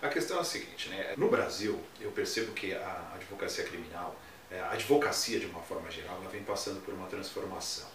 A 0.00 0.08
questão 0.08 0.38
é 0.38 0.40
a 0.40 0.44
seguinte, 0.44 0.88
né? 0.88 1.14
no 1.16 1.28
Brasil 1.28 1.78
eu 2.00 2.10
percebo 2.12 2.52
que 2.52 2.74
a 2.74 3.12
advocacia 3.14 3.64
criminal, 3.64 4.16
é, 4.50 4.60
a 4.60 4.72
advocacia 4.72 5.38
de 5.38 5.46
uma 5.46 5.60
forma 5.60 5.90
geral, 5.90 6.18
ela 6.20 6.30
vem 6.30 6.42
passando 6.42 6.80
por 6.84 6.94
uma 6.94 7.06
transformação. 7.06 7.86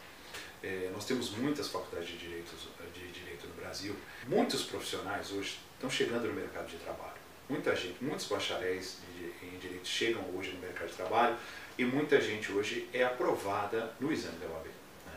É, 0.61 0.89
nós 0.93 1.05
temos 1.05 1.31
muitas 1.31 1.69
faculdades 1.69 2.09
de, 2.09 2.17
direitos, 2.17 2.67
de 2.93 3.07
direito 3.11 3.47
no 3.47 3.53
Brasil, 3.53 3.95
muitos 4.27 4.63
profissionais 4.63 5.31
hoje 5.31 5.57
estão 5.73 5.89
chegando 5.89 6.27
no 6.27 6.33
mercado 6.33 6.67
de 6.67 6.77
trabalho. 6.77 7.19
Muita 7.47 7.75
gente, 7.75 8.03
muitos 8.03 8.27
bacharéis 8.27 8.97
em 9.41 9.57
direito 9.57 9.87
chegam 9.87 10.21
hoje 10.35 10.51
no 10.51 10.59
mercado 10.59 10.89
de 10.89 10.95
trabalho 10.95 11.35
e 11.77 11.85
muita 11.85 12.19
gente 12.21 12.51
hoje 12.51 12.87
é 12.93 13.03
aprovada 13.03 13.91
no 13.99 14.11
exame 14.11 14.37
da 14.37 14.47
OAB. 14.47 14.65
Né? 14.65 15.13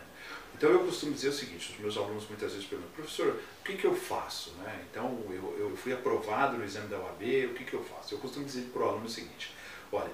Então 0.55 0.71
eu 0.71 0.79
costumo 0.85 1.13
dizer 1.13 1.29
o 1.29 1.33
seguinte, 1.33 1.73
os 1.73 1.79
meus 1.79 1.97
alunos 1.97 2.27
muitas 2.29 2.53
vezes 2.53 2.67
perguntam, 2.67 2.93
professor, 2.93 3.39
o 3.61 3.65
que, 3.65 3.77
que 3.77 3.85
eu 3.85 3.95
faço? 3.95 4.53
Né? 4.63 4.85
Então 4.91 5.23
eu, 5.29 5.57
eu 5.59 5.77
fui 5.77 5.93
aprovado 5.93 6.57
no 6.57 6.65
exame 6.65 6.87
da 6.87 6.99
OAB, 6.99 7.23
o 7.51 7.55
que, 7.55 7.65
que 7.65 7.75
eu 7.75 7.85
faço? 7.85 8.15
Eu 8.15 8.19
costumo 8.19 8.47
dizer 8.47 8.71
para 8.73 8.83
o 8.83 8.89
aluno 8.89 9.07
o 9.07 9.11
seguinte, 9.11 9.53
olha, 9.91 10.11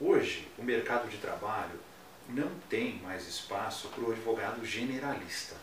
hoje 0.00 0.48
o 0.58 0.62
mercado 0.64 1.08
de 1.08 1.16
trabalho 1.18 1.78
não 2.28 2.50
tem 2.68 2.98
mais 3.00 3.28
espaço 3.28 3.88
para 3.88 4.04
o 4.04 4.12
advogado 4.12 4.64
generalista. 4.64 5.56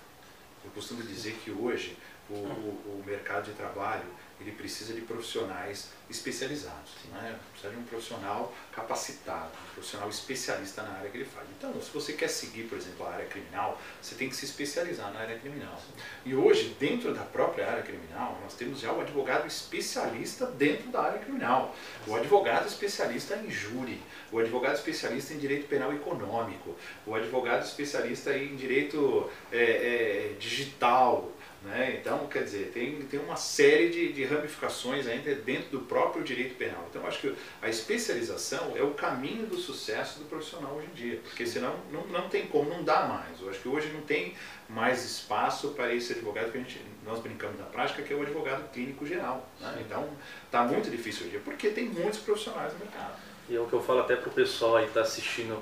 Eu 0.63 0.71
costumo 0.71 1.01
dizer 1.01 1.39
que 1.43 1.51
hoje 1.51 1.97
o, 2.29 2.33
o, 2.33 2.99
o 2.99 3.03
mercado 3.05 3.45
de 3.45 3.53
trabalho 3.53 4.05
ele 4.41 4.51
precisa 4.51 4.93
de 4.93 5.01
profissionais 5.01 5.89
especializados, 6.09 6.91
né? 7.11 7.39
precisa 7.51 7.73
de 7.73 7.79
um 7.79 7.83
profissional 7.83 8.53
capacitado, 8.71 9.51
um 9.69 9.73
profissional 9.73 10.09
especialista 10.09 10.81
na 10.83 10.91
área 10.97 11.09
que 11.09 11.17
ele 11.17 11.25
faz. 11.25 11.47
Então, 11.57 11.73
se 11.81 11.89
você 11.91 12.13
quer 12.13 12.27
seguir, 12.27 12.63
por 12.63 12.77
exemplo, 12.77 13.05
a 13.05 13.11
área 13.13 13.25
criminal, 13.25 13.79
você 14.01 14.15
tem 14.15 14.29
que 14.29 14.35
se 14.35 14.45
especializar 14.45 15.11
na 15.13 15.19
área 15.21 15.39
criminal. 15.39 15.79
E 16.25 16.35
hoje, 16.35 16.75
dentro 16.79 17.13
da 17.13 17.23
própria 17.23 17.69
área 17.69 17.83
criminal, 17.83 18.37
nós 18.43 18.53
temos 18.53 18.79
já 18.79 18.91
o 18.91 19.01
advogado 19.01 19.47
especialista 19.47 20.45
dentro 20.45 20.91
da 20.91 21.01
área 21.01 21.19
criminal, 21.19 21.75
o 22.05 22.15
advogado 22.15 22.67
especialista 22.67 23.35
em 23.37 23.49
júri, 23.49 24.01
o 24.31 24.39
advogado 24.39 24.75
especialista 24.75 25.33
em 25.33 25.37
direito 25.37 25.67
penal 25.67 25.93
econômico, 25.93 26.75
o 27.05 27.15
advogado 27.15 27.63
especialista 27.63 28.35
em 28.37 28.55
direito 28.55 29.29
é, 29.51 29.63
é, 29.63 30.35
digital, 30.39 31.31
né? 31.63 31.97
Então, 31.99 32.25
quer 32.27 32.43
dizer, 32.43 32.71
tem, 32.73 32.99
tem 33.03 33.19
uma 33.19 33.35
série 33.35 33.89
de, 33.89 34.13
de 34.13 34.25
ramificações 34.25 35.05
ainda 35.05 35.35
dentro 35.35 35.69
do 35.69 35.79
próprio 35.81 36.23
direito 36.23 36.55
penal. 36.55 36.87
Então, 36.89 37.05
acho 37.05 37.19
que 37.19 37.35
a 37.61 37.69
especialização 37.69 38.75
é 38.75 38.81
o 38.81 38.91
caminho 38.91 39.45
do 39.45 39.57
sucesso 39.57 40.19
do 40.19 40.25
profissional 40.25 40.73
hoje 40.75 40.87
em 40.91 40.95
dia, 40.95 41.19
porque 41.23 41.45
senão 41.45 41.75
não, 41.91 42.07
não 42.07 42.29
tem 42.29 42.47
como, 42.47 42.69
não 42.69 42.83
dá 42.83 43.05
mais. 43.05 43.39
Eu 43.39 43.49
acho 43.49 43.59
que 43.59 43.67
hoje 43.67 43.89
não 43.89 44.01
tem 44.01 44.33
mais 44.67 45.05
espaço 45.05 45.69
para 45.69 45.93
esse 45.93 46.13
advogado 46.13 46.51
que 46.51 46.57
a 46.57 46.61
gente, 46.61 46.81
nós 47.05 47.19
brincamos 47.19 47.59
na 47.59 47.65
prática, 47.65 48.01
que 48.01 48.11
é 48.11 48.15
o 48.15 48.23
advogado 48.23 48.67
clínico 48.71 49.05
geral. 49.05 49.47
Né? 49.59 49.83
Então, 49.85 50.09
está 50.45 50.63
muito 50.63 50.89
difícil 50.89 51.21
hoje 51.21 51.27
em 51.27 51.31
dia, 51.31 51.41
porque 51.45 51.69
tem 51.69 51.89
muitos 51.89 52.19
profissionais 52.19 52.73
no 52.73 52.79
mercado. 52.79 53.19
E 53.47 53.55
é 53.55 53.59
o 53.59 53.67
que 53.67 53.73
eu 53.73 53.83
falo 53.83 53.99
até 53.99 54.15
para 54.15 54.29
o 54.29 54.33
pessoal 54.33 54.77
aí 54.77 54.83
que 54.85 54.91
está 54.91 55.01
assistindo 55.01 55.61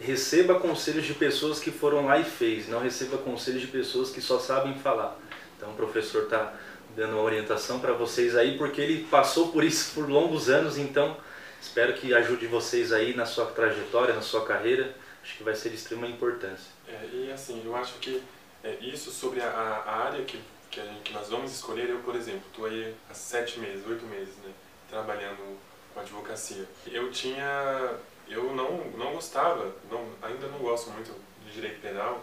receba 0.00 0.58
conselhos 0.58 1.04
de 1.04 1.14
pessoas 1.14 1.58
que 1.60 1.70
foram 1.70 2.06
lá 2.06 2.18
e 2.18 2.24
fez, 2.24 2.68
não 2.68 2.80
receba 2.80 3.18
conselhos 3.18 3.62
de 3.62 3.68
pessoas 3.68 4.10
que 4.10 4.20
só 4.20 4.38
sabem 4.38 4.74
falar. 4.74 5.18
Então 5.56 5.70
o 5.70 5.76
professor 5.76 6.24
está 6.24 6.54
dando 6.96 7.14
uma 7.14 7.22
orientação 7.22 7.80
para 7.80 7.92
vocês 7.92 8.36
aí, 8.36 8.56
porque 8.56 8.80
ele 8.80 9.04
passou 9.04 9.48
por 9.48 9.64
isso 9.64 9.94
por 9.94 10.08
longos 10.08 10.48
anos, 10.48 10.78
então 10.78 11.16
espero 11.60 11.94
que 11.94 12.14
ajude 12.14 12.46
vocês 12.46 12.92
aí 12.92 13.14
na 13.14 13.26
sua 13.26 13.46
trajetória, 13.46 14.14
na 14.14 14.22
sua 14.22 14.44
carreira, 14.44 14.94
acho 15.22 15.36
que 15.36 15.42
vai 15.42 15.54
ser 15.54 15.70
de 15.70 15.76
extrema 15.76 16.06
importância. 16.06 16.70
É, 16.86 17.08
e 17.12 17.32
assim, 17.32 17.62
eu 17.64 17.74
acho 17.74 17.94
que 17.94 18.22
é, 18.62 18.76
isso 18.80 19.10
sobre 19.10 19.40
a, 19.40 19.48
a 19.48 20.06
área 20.06 20.24
que, 20.24 20.38
que, 20.70 20.80
que, 21.02 21.12
nós 21.12 21.28
vamos 21.28 21.52
escolher, 21.52 21.88
eu, 21.88 21.98
por 22.00 22.14
exemplo, 22.14 22.42
estou 22.50 22.66
aí 22.66 22.94
há 23.10 23.14
sete 23.14 23.58
meses, 23.58 23.86
oito 23.86 24.04
meses, 24.06 24.34
né, 24.44 24.52
trabalhando 24.88 25.58
com 25.92 26.00
advocacia. 26.00 26.66
Eu 26.86 27.10
tinha, 27.10 27.94
eu 28.28 28.54
não, 28.54 28.84
não 28.96 29.12
gostava, 29.12 29.74
não, 29.90 30.06
ainda 30.22 30.46
não 30.48 30.58
gosto 30.58 30.90
muito 30.90 31.12
de 31.44 31.52
direito 31.52 31.80
penal, 31.80 32.22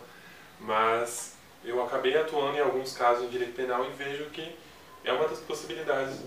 mas 0.59 1.35
eu 1.63 1.83
acabei 1.83 2.17
atuando 2.17 2.57
em 2.57 2.61
alguns 2.61 2.93
casos 2.95 3.25
em 3.25 3.29
direito 3.29 3.55
penal 3.55 3.85
e 3.85 3.89
vejo 3.91 4.25
que 4.25 4.55
é 5.03 5.11
uma 5.13 5.27
das 5.27 5.39
possibilidades 5.39 6.19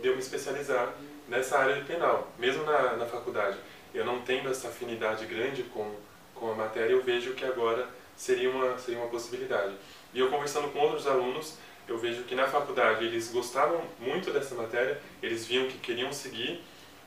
de 0.00 0.08
eu 0.08 0.14
me 0.14 0.20
especializar 0.20 0.94
nessa 1.28 1.58
área 1.58 1.76
de 1.76 1.84
penal, 1.84 2.28
mesmo 2.38 2.64
na, 2.64 2.96
na 2.96 3.06
faculdade. 3.06 3.56
Eu 3.94 4.04
não 4.04 4.20
tendo 4.22 4.50
essa 4.50 4.68
afinidade 4.68 5.24
grande 5.26 5.62
com, 5.64 5.94
com 6.34 6.50
a 6.50 6.54
matéria, 6.54 6.92
eu 6.92 7.02
vejo 7.02 7.32
que 7.34 7.44
agora 7.44 7.88
seria 8.16 8.50
uma, 8.50 8.78
seria 8.78 9.00
uma 9.00 9.08
possibilidade. 9.08 9.74
E 10.12 10.20
eu 10.20 10.30
conversando 10.30 10.68
com 10.72 10.78
outros 10.80 11.06
alunos, 11.06 11.56
eu 11.88 11.98
vejo 11.98 12.22
que 12.24 12.34
na 12.34 12.46
faculdade 12.46 13.04
eles 13.04 13.30
gostavam 13.30 13.82
muito 13.98 14.30
dessa 14.30 14.54
matéria, 14.54 15.00
eles 15.22 15.46
viam 15.46 15.66
que 15.66 15.78
queriam 15.78 16.12
seguir 16.12 16.62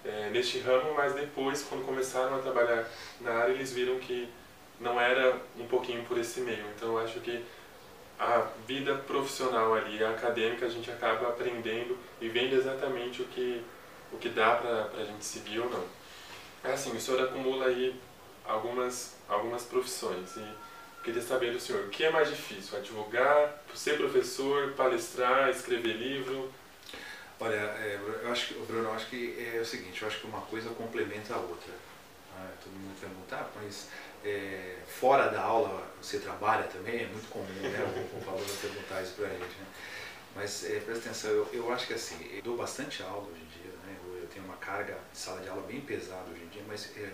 é, 0.05 0.29
neste 0.29 0.59
ramo, 0.59 0.93
mas 0.95 1.13
depois, 1.13 1.63
quando 1.63 1.85
começaram 1.85 2.35
a 2.35 2.39
trabalhar 2.39 2.87
na 3.21 3.31
área, 3.31 3.53
eles 3.53 3.73
viram 3.73 3.97
que 3.99 4.27
não 4.79 4.99
era 4.99 5.37
um 5.57 5.67
pouquinho 5.67 6.03
por 6.05 6.17
esse 6.17 6.41
meio. 6.41 6.65
Então, 6.75 6.89
eu 6.89 6.99
acho 6.99 7.19
que 7.19 7.43
a 8.19 8.47
vida 8.67 8.95
profissional 8.95 9.73
ali, 9.73 10.03
a 10.03 10.11
acadêmica, 10.11 10.65
a 10.65 10.69
gente 10.69 10.89
acaba 10.89 11.29
aprendendo 11.29 11.97
e 12.19 12.27
vendo 12.29 12.55
exatamente 12.55 13.21
o 13.21 13.25
que, 13.25 13.61
o 14.11 14.17
que 14.17 14.29
dá 14.29 14.55
para 14.55 15.01
a 15.01 15.05
gente 15.05 15.23
seguir 15.23 15.59
ou 15.59 15.69
não. 15.69 15.83
É 16.63 16.73
assim, 16.73 16.95
o 16.95 16.99
senhor 16.99 17.21
acumula 17.21 17.67
aí 17.67 17.95
algumas, 18.45 19.15
algumas 19.27 19.63
profissões 19.63 20.35
e 20.35 20.45
queria 21.03 21.21
saber 21.21 21.53
do 21.53 21.59
senhor, 21.59 21.85
o 21.85 21.89
que 21.89 22.03
é 22.03 22.09
mais 22.09 22.29
difícil, 22.29 22.77
advogar, 22.77 23.63
ser 23.73 23.97
professor, 23.97 24.73
palestrar, 24.73 25.49
escrever 25.49 25.93
livro? 25.93 26.51
Olha, 27.39 27.55
é, 27.55 27.99
eu 28.23 28.31
acho 28.31 28.47
que, 28.47 28.53
Bruno, 28.65 28.89
eu 28.89 28.93
acho 28.93 29.07
que 29.07 29.51
é 29.55 29.59
o 29.59 29.65
seguinte, 29.65 30.01
eu 30.01 30.07
acho 30.07 30.21
que 30.21 30.27
uma 30.27 30.41
coisa 30.41 30.69
complementa 30.71 31.35
a 31.35 31.37
outra. 31.37 31.73
Ah, 32.35 32.51
todo 32.63 32.73
mundo 32.73 32.99
pergunta, 32.99 33.35
ah, 33.35 33.49
mas 33.55 33.89
é, 34.23 34.77
fora 34.87 35.29
da 35.29 35.41
aula 35.41 35.87
você 36.01 36.19
trabalha 36.19 36.63
também, 36.63 37.03
é 37.03 37.07
muito 37.07 37.29
comum 37.29 37.45
né, 37.45 37.79
o, 37.79 38.25
o 38.25 38.29
aluno 38.29 38.57
perguntar 38.59 39.01
isso 39.03 39.13
para 39.13 39.27
a 39.27 39.29
gente. 39.29 39.41
Né? 39.41 39.65
Mas 40.35 40.63
é, 40.65 40.79
presta 40.79 41.09
atenção, 41.09 41.31
eu, 41.31 41.49
eu 41.53 41.73
acho 41.73 41.87
que 41.87 41.93
assim, 41.93 42.29
eu 42.31 42.41
dou 42.41 42.57
bastante 42.57 43.03
aula 43.03 43.27
hoje 43.27 43.41
em 43.41 43.61
dia, 43.61 43.71
né? 43.85 43.95
eu, 44.03 44.17
eu 44.21 44.27
tenho 44.27 44.45
uma 44.45 44.57
carga 44.57 44.97
de 45.11 45.17
sala 45.17 45.41
de 45.41 45.49
aula 45.49 45.61
bem 45.63 45.81
pesada 45.81 46.29
hoje 46.31 46.43
em 46.43 46.47
dia, 46.47 46.63
mas 46.67 46.91
é, 46.97 47.11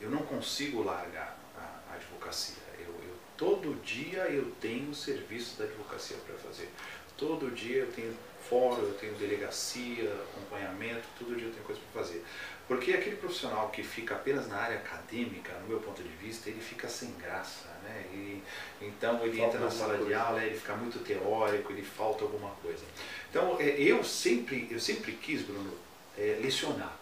eu 0.00 0.10
não 0.10 0.22
consigo 0.22 0.82
largar 0.82 1.38
a, 1.56 1.92
a 1.92 1.94
advocacia. 1.94 2.62
Eu, 2.78 2.88
eu, 2.88 3.14
todo 3.36 3.74
dia 3.82 4.24
eu 4.30 4.50
tenho 4.60 4.94
serviço 4.94 5.58
da 5.58 5.64
advocacia 5.64 6.16
para 6.26 6.34
fazer. 6.36 6.70
Todo 7.16 7.50
dia 7.50 7.78
eu 7.78 7.92
tenho 7.92 8.14
fórum, 8.48 8.82
eu 8.82 8.94
tenho 8.94 9.14
delegacia, 9.14 10.12
acompanhamento, 10.30 11.02
todo 11.18 11.36
dia 11.36 11.46
eu 11.46 11.52
tenho 11.52 11.64
coisa 11.64 11.80
para 11.92 12.02
fazer. 12.02 12.24
Porque 12.68 12.92
aquele 12.92 13.16
profissional 13.16 13.70
que 13.70 13.82
fica 13.82 14.14
apenas 14.14 14.48
na 14.48 14.56
área 14.56 14.78
acadêmica, 14.78 15.52
no 15.60 15.68
meu 15.68 15.80
ponto 15.80 16.02
de 16.02 16.08
vista, 16.08 16.48
ele 16.48 16.60
fica 16.60 16.88
sem 16.88 17.12
graça. 17.18 17.68
Né? 17.82 18.04
E, 18.12 18.42
então 18.80 19.24
ele 19.24 19.38
falta 19.38 19.56
entra 19.56 19.60
na 19.60 19.70
sala 19.70 19.94
coisa. 19.94 20.06
de 20.06 20.14
aula, 20.14 20.44
ele 20.44 20.56
fica 20.56 20.74
muito 20.74 20.98
teórico, 21.00 21.72
ele 21.72 21.82
falta 21.82 22.24
alguma 22.24 22.50
coisa. 22.62 22.84
Então 23.30 23.56
é, 23.60 23.80
eu 23.80 24.02
sempre, 24.04 24.68
eu 24.70 24.80
sempre 24.80 25.12
quis, 25.12 25.42
Bruno, 25.42 25.72
é, 26.18 26.38
lecionar. 26.42 26.96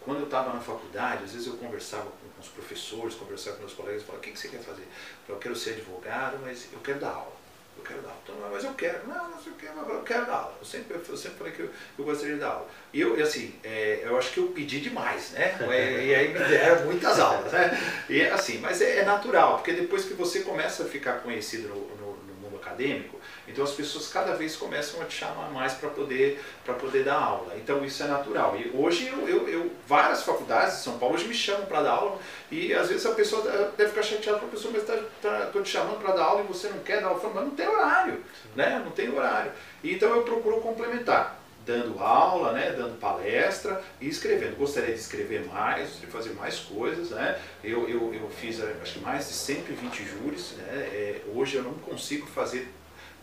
Quando 0.00 0.20
eu 0.20 0.24
estava 0.24 0.52
na 0.54 0.60
faculdade, 0.60 1.24
às 1.24 1.32
vezes 1.32 1.46
eu 1.46 1.54
conversava 1.54 2.10
com, 2.10 2.28
com 2.28 2.40
os 2.40 2.48
professores, 2.48 3.14
conversava 3.14 3.56
com 3.56 3.62
meus 3.62 3.74
colegas, 3.74 4.02
falava, 4.02 4.18
o 4.18 4.22
que, 4.22 4.32
que 4.32 4.38
você 4.38 4.48
quer 4.48 4.60
fazer? 4.60 4.86
Eu 5.28 5.36
quero 5.36 5.54
ser 5.54 5.72
advogado, 5.72 6.38
mas 6.42 6.68
eu 6.72 6.80
quero 6.80 7.00
dar 7.00 7.10
aula 7.10 7.39
eu 7.80 7.84
quero 7.84 8.02
dar 8.02 8.08
aula. 8.08 8.20
Então, 8.22 8.50
mas 8.52 8.64
eu 8.64 8.74
quero, 8.74 9.06
não, 9.08 9.30
não 9.30 9.40
sei 9.40 9.52
o 9.52 9.56
que, 9.56 9.66
mas 9.74 9.88
eu 9.88 10.02
quero 10.02 10.26
dar 10.26 10.34
aula. 10.34 10.54
Eu 10.60 10.64
sempre, 10.64 10.96
eu 10.96 11.16
sempre 11.16 11.38
falei 11.38 11.52
que 11.52 11.60
eu, 11.60 11.70
eu 11.98 12.04
gostaria 12.04 12.34
de 12.34 12.40
dar 12.40 12.48
aula. 12.48 12.68
E 12.92 13.00
eu, 13.00 13.20
assim, 13.22 13.54
é, 13.64 14.02
eu 14.04 14.16
acho 14.18 14.32
que 14.32 14.38
eu 14.38 14.48
pedi 14.48 14.80
demais, 14.80 15.30
né? 15.30 15.56
E 16.04 16.14
aí 16.14 16.28
me 16.32 16.38
deram 16.38 16.84
muitas 16.86 17.18
aulas, 17.18 17.52
né? 17.52 17.70
E 18.08 18.22
assim, 18.22 18.58
mas 18.58 18.80
é, 18.80 18.98
é, 18.98 19.04
natural, 19.04 19.56
porque 19.56 19.72
depois 19.72 20.04
que 20.04 20.14
você 20.14 20.40
começa 20.40 20.84
a 20.84 20.86
ficar 20.86 21.20
conhecido 21.20 21.68
no, 21.68 21.96
no, 21.96 22.09
acadêmico, 22.80 23.20
então 23.46 23.62
as 23.62 23.72
pessoas 23.72 24.08
cada 24.08 24.34
vez 24.34 24.56
começam 24.56 25.00
a 25.02 25.04
te 25.04 25.14
chamar 25.14 25.50
mais 25.50 25.74
para 25.74 25.90
poder, 25.90 26.42
poder 26.80 27.04
dar 27.04 27.16
aula. 27.16 27.54
Então 27.56 27.84
isso 27.84 28.02
é 28.02 28.06
natural. 28.06 28.56
E 28.56 28.70
hoje 28.74 29.08
eu, 29.08 29.28
eu, 29.28 29.48
eu 29.48 29.70
várias 29.86 30.22
faculdades 30.22 30.78
de 30.78 30.82
São 30.82 30.98
Paulo 30.98 31.14
hoje 31.14 31.28
me 31.28 31.34
chamam 31.34 31.66
para 31.66 31.82
dar 31.82 31.90
aula 31.90 32.18
e 32.50 32.72
às 32.72 32.88
vezes 32.88 33.04
a 33.06 33.12
pessoa 33.12 33.42
deve 33.76 33.90
ficar 33.90 34.02
chateada 34.02 34.38
com 34.38 34.46
a 34.46 34.50
pessoa, 34.50 34.72
mas 34.72 34.82
estou 34.82 34.96
tá, 35.20 35.46
tá, 35.52 35.62
te 35.62 35.68
chamando 35.68 36.00
para 36.00 36.14
dar 36.14 36.24
aula 36.24 36.42
e 36.42 36.46
você 36.46 36.68
não 36.68 36.78
quer 36.78 37.00
dar 37.00 37.08
aula. 37.08 37.20
Falo, 37.20 37.34
mas 37.34 37.44
não 37.44 37.50
tem 37.50 37.68
horário, 37.68 38.24
né? 38.56 38.82
Não 38.84 38.90
tem 38.92 39.12
horário. 39.12 39.52
E, 39.82 39.94
então 39.94 40.14
eu 40.14 40.22
procuro 40.22 40.60
complementar 40.60 41.39
dando 41.64 41.98
aula, 41.98 42.52
né, 42.52 42.72
dando 42.72 42.98
palestra 42.98 43.82
e 44.00 44.08
escrevendo. 44.08 44.56
Gostaria 44.56 44.94
de 44.94 45.00
escrever 45.00 45.44
mais, 45.46 46.00
de 46.00 46.06
fazer 46.06 46.30
mais 46.30 46.58
coisas. 46.58 47.10
Né? 47.10 47.40
Eu, 47.62 47.88
eu, 47.88 48.14
eu 48.14 48.28
fiz 48.30 48.60
acho 48.60 48.94
que 48.94 49.00
mais 49.00 49.28
de 49.28 49.34
120 49.34 50.04
júris. 50.04 50.52
Né? 50.52 50.72
É, 50.72 51.20
hoje 51.34 51.56
eu 51.56 51.62
não 51.62 51.74
consigo 51.74 52.26
fazer 52.26 52.68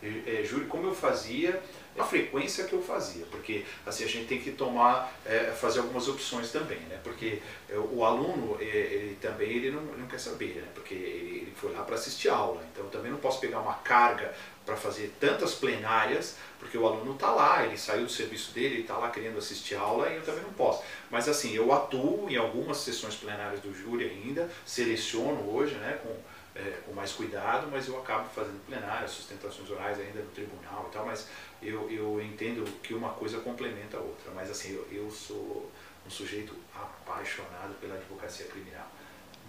é, 0.02 0.44
júri 0.44 0.66
como 0.66 0.86
eu 0.86 0.94
fazia, 0.94 1.60
a 1.98 2.04
frequência 2.04 2.64
que 2.64 2.72
eu 2.72 2.82
fazia, 2.82 3.24
porque 3.30 3.64
assim 3.84 4.04
a 4.04 4.06
gente 4.06 4.26
tem 4.26 4.40
que 4.40 4.52
tomar, 4.52 5.12
é, 5.26 5.50
fazer 5.50 5.80
algumas 5.80 6.06
opções 6.06 6.52
também, 6.52 6.78
né? 6.80 6.98
Porque 7.02 7.40
é, 7.68 7.76
o 7.76 8.04
aluno 8.04 8.56
é, 8.60 8.64
ele 8.64 9.18
também 9.20 9.50
ele 9.50 9.70
não, 9.72 9.82
não 9.82 10.06
quer 10.06 10.20
saber, 10.20 10.54
né? 10.56 10.68
Porque 10.74 10.94
ele 10.94 11.37
foi 11.58 11.72
lá 11.72 11.82
para 11.82 11.96
assistir 11.96 12.28
aula, 12.28 12.62
então 12.72 12.84
eu 12.84 12.90
também 12.90 13.10
não 13.10 13.18
posso 13.18 13.40
pegar 13.40 13.60
uma 13.60 13.74
carga 13.74 14.32
para 14.64 14.76
fazer 14.76 15.14
tantas 15.18 15.54
plenárias, 15.54 16.36
porque 16.58 16.76
o 16.76 16.86
aluno 16.86 17.14
está 17.14 17.30
lá, 17.30 17.64
ele 17.64 17.78
saiu 17.78 18.04
do 18.04 18.12
serviço 18.12 18.52
dele, 18.52 18.74
ele 18.74 18.80
está 18.82 18.98
lá 18.98 19.10
querendo 19.10 19.38
assistir 19.38 19.74
aula 19.74 20.10
e 20.10 20.16
eu 20.16 20.22
também 20.22 20.42
não 20.42 20.52
posso. 20.52 20.82
Mas 21.10 21.26
assim, 21.26 21.54
eu 21.54 21.72
atuo 21.72 22.28
em 22.28 22.36
algumas 22.36 22.76
sessões 22.76 23.14
plenárias 23.14 23.60
do 23.60 23.74
júri 23.74 24.04
ainda, 24.04 24.50
seleciono 24.66 25.50
hoje, 25.50 25.74
né? 25.76 25.98
Com, 26.02 26.14
é, 26.54 26.80
com 26.84 26.92
mais 26.92 27.12
cuidado, 27.12 27.68
mas 27.70 27.88
eu 27.88 27.98
acabo 27.98 28.28
fazendo 28.28 28.60
plenárias, 28.66 29.12
sustentações 29.12 29.70
orais 29.70 29.98
ainda 29.98 30.20
no 30.20 30.30
tribunal 30.30 30.88
e 30.90 30.92
tal, 30.92 31.06
mas 31.06 31.28
eu, 31.62 31.90
eu 31.90 32.20
entendo 32.20 32.64
que 32.82 32.92
uma 32.92 33.10
coisa 33.10 33.38
complementa 33.40 33.96
a 33.96 34.00
outra. 34.00 34.30
Mas 34.34 34.50
assim, 34.50 34.74
eu, 34.74 34.86
eu 34.92 35.10
sou 35.10 35.70
um 36.06 36.10
sujeito 36.10 36.54
apaixonado 36.74 37.74
pela 37.80 37.94
advocacia 37.94 38.46
criminal. 38.46 38.86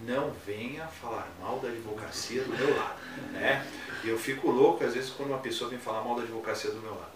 Não 0.06 0.32
venha 0.46 0.88
falar 0.88 1.30
mal 1.40 1.60
da 1.60 1.68
advocacia 1.68 2.44
do 2.44 2.50
meu 2.50 2.76
lado. 2.76 3.00
Né? 3.34 3.66
Eu 4.04 4.18
fico 4.18 4.50
louco 4.50 4.84
às 4.84 4.94
vezes 4.94 5.10
quando 5.10 5.30
uma 5.30 5.40
pessoa 5.40 5.70
vem 5.70 5.80
falar 5.80 6.04
mal 6.04 6.16
da 6.16 6.24
advocacia 6.24 6.72
do 6.72 6.80
meu 6.80 6.96
lado. 6.96 7.12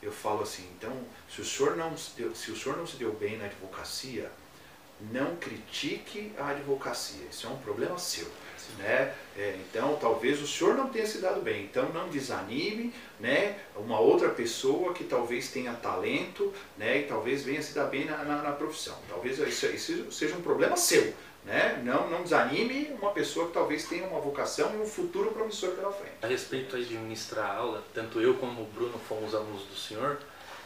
Eu 0.00 0.12
falo 0.12 0.42
assim, 0.42 0.68
então, 0.76 0.96
se 1.28 1.40
o 1.40 1.44
senhor 1.44 1.76
não 1.76 1.96
se 1.96 2.12
deu, 2.16 2.34
se 2.34 2.52
o 2.52 2.56
senhor 2.56 2.78
não 2.78 2.86
se 2.86 2.96
deu 2.96 3.12
bem 3.12 3.36
na 3.36 3.46
advocacia, 3.46 4.30
não 5.12 5.36
critique 5.36 6.32
a 6.38 6.48
advocacia. 6.50 7.26
Isso 7.30 7.46
é 7.46 7.50
um 7.50 7.58
problema 7.58 7.98
seu. 7.98 8.30
Né? 8.76 9.14
É, 9.36 9.56
então, 9.60 9.96
talvez 10.00 10.40
o 10.42 10.46
senhor 10.46 10.74
não 10.74 10.88
tenha 10.88 11.06
se 11.06 11.18
dado 11.18 11.40
bem. 11.40 11.64
Então, 11.64 11.88
não 11.90 12.08
desanime 12.08 12.92
né? 13.18 13.58
uma 13.74 13.98
outra 13.98 14.28
pessoa 14.28 14.92
que 14.92 15.04
talvez 15.04 15.50
tenha 15.50 15.72
talento 15.74 16.52
né? 16.76 17.00
e 17.00 17.02
talvez 17.04 17.42
venha 17.42 17.62
se 17.62 17.74
dar 17.74 17.86
bem 17.86 18.04
na, 18.04 18.24
na, 18.24 18.42
na 18.42 18.52
profissão. 18.52 18.96
Talvez 19.08 19.38
isso, 19.38 19.66
isso, 19.66 20.12
seja 20.12 20.36
um 20.36 20.42
problema 20.42 20.76
seu. 20.76 21.14
Né? 21.44 21.80
Não, 21.82 22.10
não 22.10 22.22
desanime 22.22 22.94
uma 23.00 23.10
pessoa 23.12 23.46
que 23.46 23.54
talvez 23.54 23.86
tenha 23.86 24.06
uma 24.06 24.20
vocação 24.20 24.74
e 24.74 24.78
um 24.78 24.86
futuro 24.86 25.30
promissor 25.30 25.70
pela 25.70 25.90
frente. 25.90 26.16
A 26.20 26.26
respeito 26.26 26.76
aí 26.76 26.84
de 26.84 26.94
ministrar 26.94 27.56
aula, 27.56 27.82
tanto 27.94 28.20
eu 28.20 28.34
como 28.34 28.62
o 28.62 28.66
Bruno 28.66 28.98
fomos 29.08 29.34
alunos 29.34 29.62
do 29.62 29.74
senhor, 29.74 30.18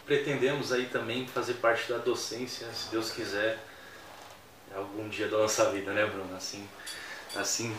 pretendemos 0.04 0.72
aí 0.72 0.86
também 0.86 1.26
fazer 1.26 1.54
parte 1.54 1.92
da 1.92 1.98
docência, 1.98 2.66
se 2.72 2.90
Deus 2.90 3.12
quiser, 3.12 3.58
algum 4.74 5.08
dia 5.08 5.28
da 5.28 5.38
nossa 5.38 5.70
vida, 5.70 5.92
né, 5.92 6.04
Bruno? 6.06 6.34
Assim, 6.34 6.66
assim 7.36 7.76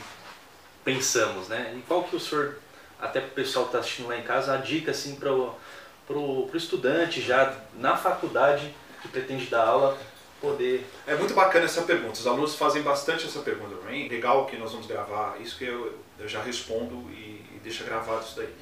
pensamos, 0.86 1.50
né? 1.50 1.74
E 1.78 1.82
qual 1.82 2.04
que 2.04 2.16
o 2.16 2.20
senhor, 2.20 2.58
até 3.00 3.20
para 3.20 3.30
o 3.30 3.34
pessoal 3.34 3.66
que 3.66 3.70
está 3.70 3.80
assistindo 3.80 4.08
lá 4.08 4.18
em 4.18 4.24
casa, 4.24 4.54
a 4.54 4.58
dica 4.58 4.92
assim 4.92 5.16
para 5.16 5.32
o 5.34 6.50
estudante 6.54 7.22
já 7.22 7.58
na 7.74 7.98
faculdade 7.98 8.74
que 9.02 9.08
pretende 9.10 9.48
dar 9.48 9.66
aula 9.66 9.98
poder... 10.44 10.86
É 11.08 11.16
muito 11.16 11.34
bacana 11.34 11.64
essa 11.64 11.84
pergunta, 11.84 12.20
os 12.20 12.28
alunos 12.28 12.56
fazem 12.56 12.82
bastante 12.82 13.26
essa 13.26 13.40
pergunta 13.40 13.78
para 13.78 13.92
mim, 13.92 14.10
legal 14.10 14.46
que 14.46 14.58
nós 14.58 14.74
vamos 14.74 14.86
gravar, 14.86 15.40
isso 15.40 15.58
que 15.58 15.64
eu, 15.64 15.98
eu 16.20 16.28
já 16.28 16.44
respondo 16.44 17.10
e, 17.12 17.46
e 17.56 17.62
deixa 17.64 17.86
gravado 17.86 18.26
isso 18.26 18.36
daí. 18.36 18.54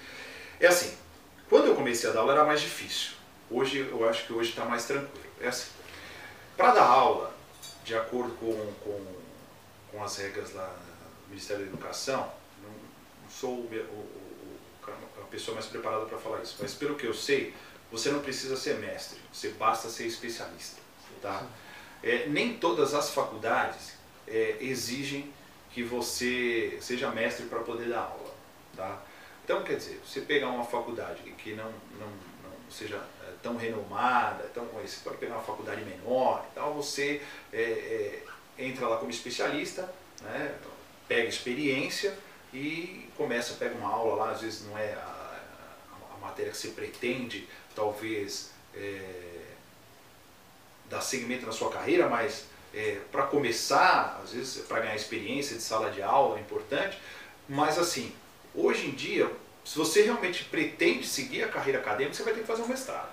É 0.59 0.67
assim, 0.67 0.95
quando 1.49 1.65
eu 1.65 1.75
comecei 1.75 2.07
a 2.07 2.13
dar 2.13 2.19
aula 2.19 2.33
era 2.33 2.45
mais 2.45 2.61
difícil, 2.61 3.13
hoje 3.49 3.79
eu 3.79 4.07
acho 4.07 4.27
que 4.27 4.33
hoje 4.33 4.51
está 4.51 4.63
mais 4.63 4.85
tranquilo. 4.85 5.25
É 5.41 5.47
assim, 5.47 5.71
para 6.55 6.71
dar 6.71 6.85
aula, 6.85 7.33
de 7.83 7.95
acordo 7.95 8.31
com, 8.35 8.73
com, 8.83 9.05
com 9.91 10.03
as 10.03 10.15
regras 10.17 10.53
lá 10.53 10.67
do 11.23 11.29
Ministério 11.29 11.63
da 11.63 11.71
Educação, 11.71 12.31
não, 12.61 12.69
não 13.23 13.29
sou 13.29 13.49
o, 13.49 13.63
o, 13.63 14.87
o, 14.87 14.91
a 15.19 15.25
pessoa 15.31 15.55
mais 15.55 15.65
preparada 15.65 16.05
para 16.05 16.19
falar 16.19 16.43
isso, 16.43 16.57
mas 16.59 16.75
pelo 16.75 16.93
que 16.93 17.07
eu 17.07 17.13
sei, 17.15 17.55
você 17.91 18.11
não 18.11 18.19
precisa 18.19 18.55
ser 18.55 18.75
mestre, 18.75 19.17
você 19.33 19.49
basta 19.49 19.89
ser 19.89 20.05
especialista. 20.05 20.79
Tá? 21.21 21.43
É, 22.03 22.27
nem 22.27 22.57
todas 22.57 22.93
as 22.93 23.13
faculdades 23.13 23.93
é, 24.27 24.57
exigem 24.59 25.31
que 25.71 25.83
você 25.83 26.77
seja 26.81 27.09
mestre 27.11 27.45
para 27.45 27.59
poder 27.59 27.89
dar 27.89 28.01
aula. 28.01 28.33
Tá? 28.75 29.01
Então, 29.43 29.63
quer 29.63 29.77
dizer, 29.77 30.01
você 30.05 30.21
pegar 30.21 30.49
uma 30.49 30.63
faculdade 30.63 31.21
que 31.37 31.53
não, 31.53 31.71
não, 31.99 32.07
não 32.43 32.71
seja 32.71 33.01
tão 33.41 33.57
renomada, 33.57 34.43
tão 34.53 34.65
conhecida, 34.67 35.03
pode 35.03 35.17
pegar 35.17 35.35
uma 35.35 35.43
faculdade 35.43 35.83
menor, 35.83 36.45
então 36.51 36.73
você 36.73 37.21
é, 37.51 37.61
é, 37.61 38.23
entra 38.57 38.87
lá 38.87 38.97
como 38.97 39.09
especialista, 39.09 39.91
né, 40.21 40.55
pega 41.07 41.27
experiência 41.27 42.17
e 42.53 43.09
começa, 43.17 43.55
pega 43.55 43.75
uma 43.75 43.89
aula 43.89 44.15
lá, 44.15 44.31
às 44.31 44.41
vezes 44.41 44.65
não 44.67 44.77
é 44.77 44.93
a, 44.93 45.39
a 46.15 46.17
matéria 46.19 46.51
que 46.51 46.57
você 46.57 46.69
pretende, 46.69 47.47
talvez 47.75 48.51
é, 48.75 49.40
dar 51.01 51.05
segmento 51.05 51.45
na 51.45 51.51
sua 51.51 51.69
carreira, 51.71 52.07
mas 52.07 52.45
é, 52.73 52.99
para 53.11 53.23
começar, 53.23 54.21
às 54.23 54.31
vezes 54.31 54.63
para 54.65 54.79
ganhar 54.79 54.95
experiência 54.95 55.57
de 55.57 55.63
sala 55.63 55.89
de 55.91 56.01
aula 56.01 56.37
é 56.37 56.41
importante, 56.41 56.97
mas 57.49 57.77
assim, 57.77 58.13
hoje 58.55 58.87
em 58.87 58.91
dia, 58.91 59.29
se 59.65 59.77
você 59.77 60.03
realmente 60.03 60.45
pretende 60.45 61.05
seguir 61.05 61.43
a 61.43 61.49
carreira 61.49 61.79
acadêmica, 61.79 62.15
você 62.15 62.23
vai 62.23 62.33
ter 62.33 62.41
que 62.41 62.47
fazer 62.47 62.61
um 62.61 62.67
mestrado 62.67 63.11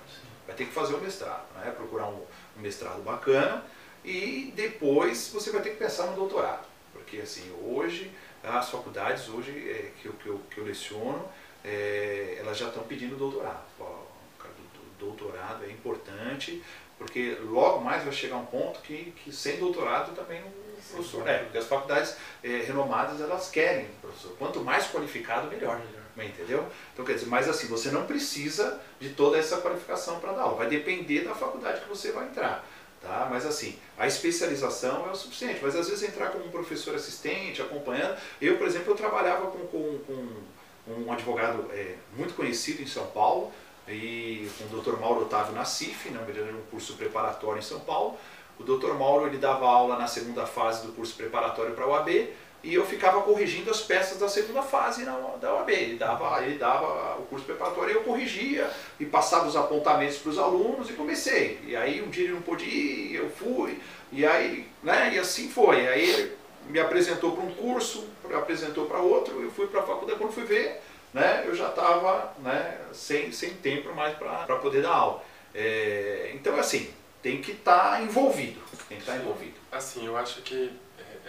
vai 0.49 0.57
ter 0.57 0.65
que 0.65 0.73
fazer 0.73 0.95
o 0.95 0.99
mestrado, 0.99 1.45
né? 1.57 1.71
procurar 1.77 2.07
um, 2.07 2.25
um 2.57 2.61
mestrado 2.61 3.03
bacana 3.03 3.63
e 4.03 4.51
depois 4.57 5.29
você 5.29 5.51
vai 5.51 5.61
ter 5.61 5.71
que 5.71 5.77
pensar 5.77 6.07
no 6.07 6.17
doutorado, 6.17 6.67
porque 6.91 7.19
assim, 7.19 7.53
hoje 7.63 8.11
as 8.43 8.71
faculdades 8.71 9.29
hoje 9.29 9.51
é, 9.51 9.93
que, 10.01 10.07
eu, 10.07 10.15
que, 10.15 10.27
eu, 10.27 10.41
que 10.51 10.59
eu 10.59 10.65
leciono, 10.65 11.29
é, 11.63 12.37
elas 12.39 12.57
já 12.57 12.69
estão 12.69 12.83
pedindo 12.85 13.15
doutorado. 13.17 13.63
O 13.79 14.99
doutorado 14.99 15.65
é 15.65 15.71
importante, 15.71 16.63
porque 16.99 17.39
logo 17.43 17.81
mais 17.81 18.03
vai 18.03 18.13
chegar 18.13 18.37
um 18.37 18.47
ponto 18.47 18.81
que, 18.81 19.13
que 19.23 19.33
sem 19.33 19.59
doutorado 19.59 20.15
também 20.15 20.41
não 20.41 20.69
professor. 20.91 21.29
É, 21.29 21.39
porque 21.39 21.59
as 21.59 21.67
faculdades 21.67 22.17
é, 22.43 22.49
renomadas 22.67 23.21
elas 23.21 23.51
querem 23.51 23.87
professor. 24.01 24.35
Quanto 24.39 24.61
mais 24.61 24.87
qualificado, 24.91 25.49
melhor. 25.49 25.79
melhor 25.79 25.99
entendeu? 26.27 26.67
Então 26.93 27.05
quer 27.05 27.15
dizer, 27.15 27.27
mas 27.27 27.49
assim, 27.49 27.69
você 27.69 27.91
não 27.91 28.07
precisa 28.07 28.81
de 28.99 29.11
toda 29.11 29.39
essa 29.39 29.59
qualificação 29.59 30.19
para 30.19 30.33
dar 30.33 30.43
aula, 30.43 30.57
vai 30.57 30.69
depender 30.69 31.21
da 31.21 31.35
faculdade 31.35 31.81
que 31.81 31.89
você 31.89 32.11
vai 32.11 32.27
entrar. 32.27 32.65
Tá? 33.01 33.29
Mas 33.31 33.47
assim, 33.47 33.79
a 33.97 34.09
especialização 34.09 35.07
é 35.07 35.13
o 35.13 35.15
suficiente, 35.15 35.61
mas 35.63 35.77
às 35.77 35.89
vezes 35.89 36.09
entrar 36.09 36.31
como 36.31 36.47
um 36.47 36.51
professor 36.51 36.97
assistente, 36.97 37.63
acompanhando. 37.63 38.19
Eu, 38.41 38.59
por 38.59 38.67
exemplo, 38.67 38.91
eu 38.91 38.97
trabalhava 38.97 39.49
com, 39.53 39.65
com, 39.69 39.99
com 39.99 40.93
um 40.93 41.13
advogado 41.13 41.71
é, 41.73 41.95
muito 42.17 42.35
conhecido 42.35 42.83
em 42.83 42.87
São 42.87 43.07
Paulo, 43.07 43.53
e 43.89 44.51
com 44.59 44.77
o 44.77 44.81
Dr. 44.81 44.99
Mauro 44.99 45.23
Otávio 45.23 45.55
Nassif, 45.55 46.11
na 46.11 46.21
verdade 46.21 46.53
um 46.53 46.71
curso 46.71 46.95
preparatório 46.95 47.59
em 47.59 47.63
São 47.63 47.81
Paulo. 47.81 48.17
O 48.59 48.63
Dr. 48.63 48.95
Mauro 48.95 49.27
ele 49.27 49.39
dava 49.39 49.67
aula 49.67 49.97
na 49.97 50.07
segunda 50.07 50.47
fase 50.47 50.87
do 50.87 50.93
curso 50.93 51.15
preparatório 51.15 51.75
para 51.75 51.85
a 51.85 51.89
UAB, 51.89 52.29
e 52.63 52.75
eu 52.75 52.85
ficava 52.85 53.23
corrigindo 53.23 53.71
as 53.71 53.81
peças 53.81 54.19
da 54.19 54.29
segunda 54.29 54.63
fase 54.63 55.05
na, 55.05 55.13
da 55.41 55.55
OAB. 55.55 55.71
Ele 55.71 55.97
dava, 55.97 56.45
ele 56.45 56.59
dava 56.59 57.17
o 57.19 57.23
curso 57.27 57.45
preparatório 57.45 57.93
e 57.93 57.95
eu 57.95 58.03
corrigia 58.03 58.69
e 58.99 59.07
passava 59.07 59.47
os 59.47 59.55
apontamentos 59.55 60.19
para 60.19 60.31
os 60.31 60.39
alunos 60.39 60.91
e 60.91 60.95
comecei. 60.95 61.61
E 61.65 61.77
aí 61.77 62.03
um 62.03 62.11
dia 62.11 62.25
ele 62.25 62.35
não 62.35 62.43
pôde 62.43 62.65
ir, 62.65 63.15
eu 63.15 63.31
fui, 63.31 63.79
e 64.11 64.27
aí, 64.27 64.67
né, 64.83 65.15
e 65.15 65.19
assim 65.19 65.49
foi. 65.49 65.87
Aí 65.87 66.11
ele 66.11 66.37
me 66.69 66.81
apresentou 66.81 67.33
para 67.33 67.45
um 67.45 67.53
curso, 67.53 68.09
apresentou 68.35 68.87
para 68.87 68.99
outro, 68.99 69.41
eu 69.41 69.51
fui 69.51 69.69
para 69.69 69.81
a 69.81 69.85
faculdade, 69.85 70.19
quando 70.19 70.33
fui 70.33 70.45
ver, 70.45 70.83
né, 71.13 71.45
eu 71.47 71.55
já 71.55 71.69
estava 71.71 72.35
né, 72.39 72.81
sem, 72.93 73.33
sem 73.33 73.55
tempo 73.55 73.95
mais 73.95 74.17
para 74.17 74.57
poder 74.57 74.83
dar 74.83 74.93
aula. 74.93 75.25
É, 75.55 76.31
então, 76.35 76.57
assim, 76.59 76.93
tem 77.23 77.41
que 77.41 77.53
estar 77.53 77.93
tá 77.93 78.03
envolvido, 78.03 78.61
tem 78.89 78.99
que 78.99 79.03
estar 79.03 79.13
tá 79.13 79.19
envolvido. 79.19 79.57
Assim, 79.73 80.07
eu 80.07 80.17
acho 80.17 80.43
que 80.43 80.73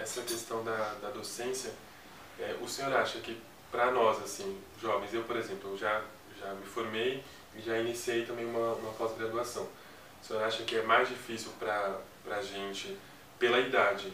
essa 0.02 0.22
questão 0.22 0.64
da, 0.64 0.96
da 1.02 1.10
docência, 1.10 1.72
é, 2.40 2.56
o 2.62 2.68
senhor 2.68 2.94
acha 2.96 3.20
que 3.20 3.40
para 3.72 3.92
nós, 3.92 4.22
assim, 4.24 4.60
jovens, 4.82 5.14
eu, 5.14 5.24
por 5.24 5.36
exemplo, 5.36 5.72
eu 5.72 5.78
já, 5.78 6.02
já 6.40 6.54
me 6.54 6.66
formei 6.66 7.24
e 7.56 7.62
já 7.62 7.78
iniciei 7.78 8.26
também 8.26 8.46
uma, 8.46 8.74
uma 8.74 8.94
pós-graduação. 8.94 9.68
O 10.22 10.26
senhor 10.26 10.44
acha 10.44 10.64
que 10.64 10.76
é 10.76 10.82
mais 10.82 11.08
difícil 11.08 11.52
para 11.60 12.00
a 12.32 12.42
gente, 12.42 12.98
pela 13.38 13.60
idade, 13.60 14.12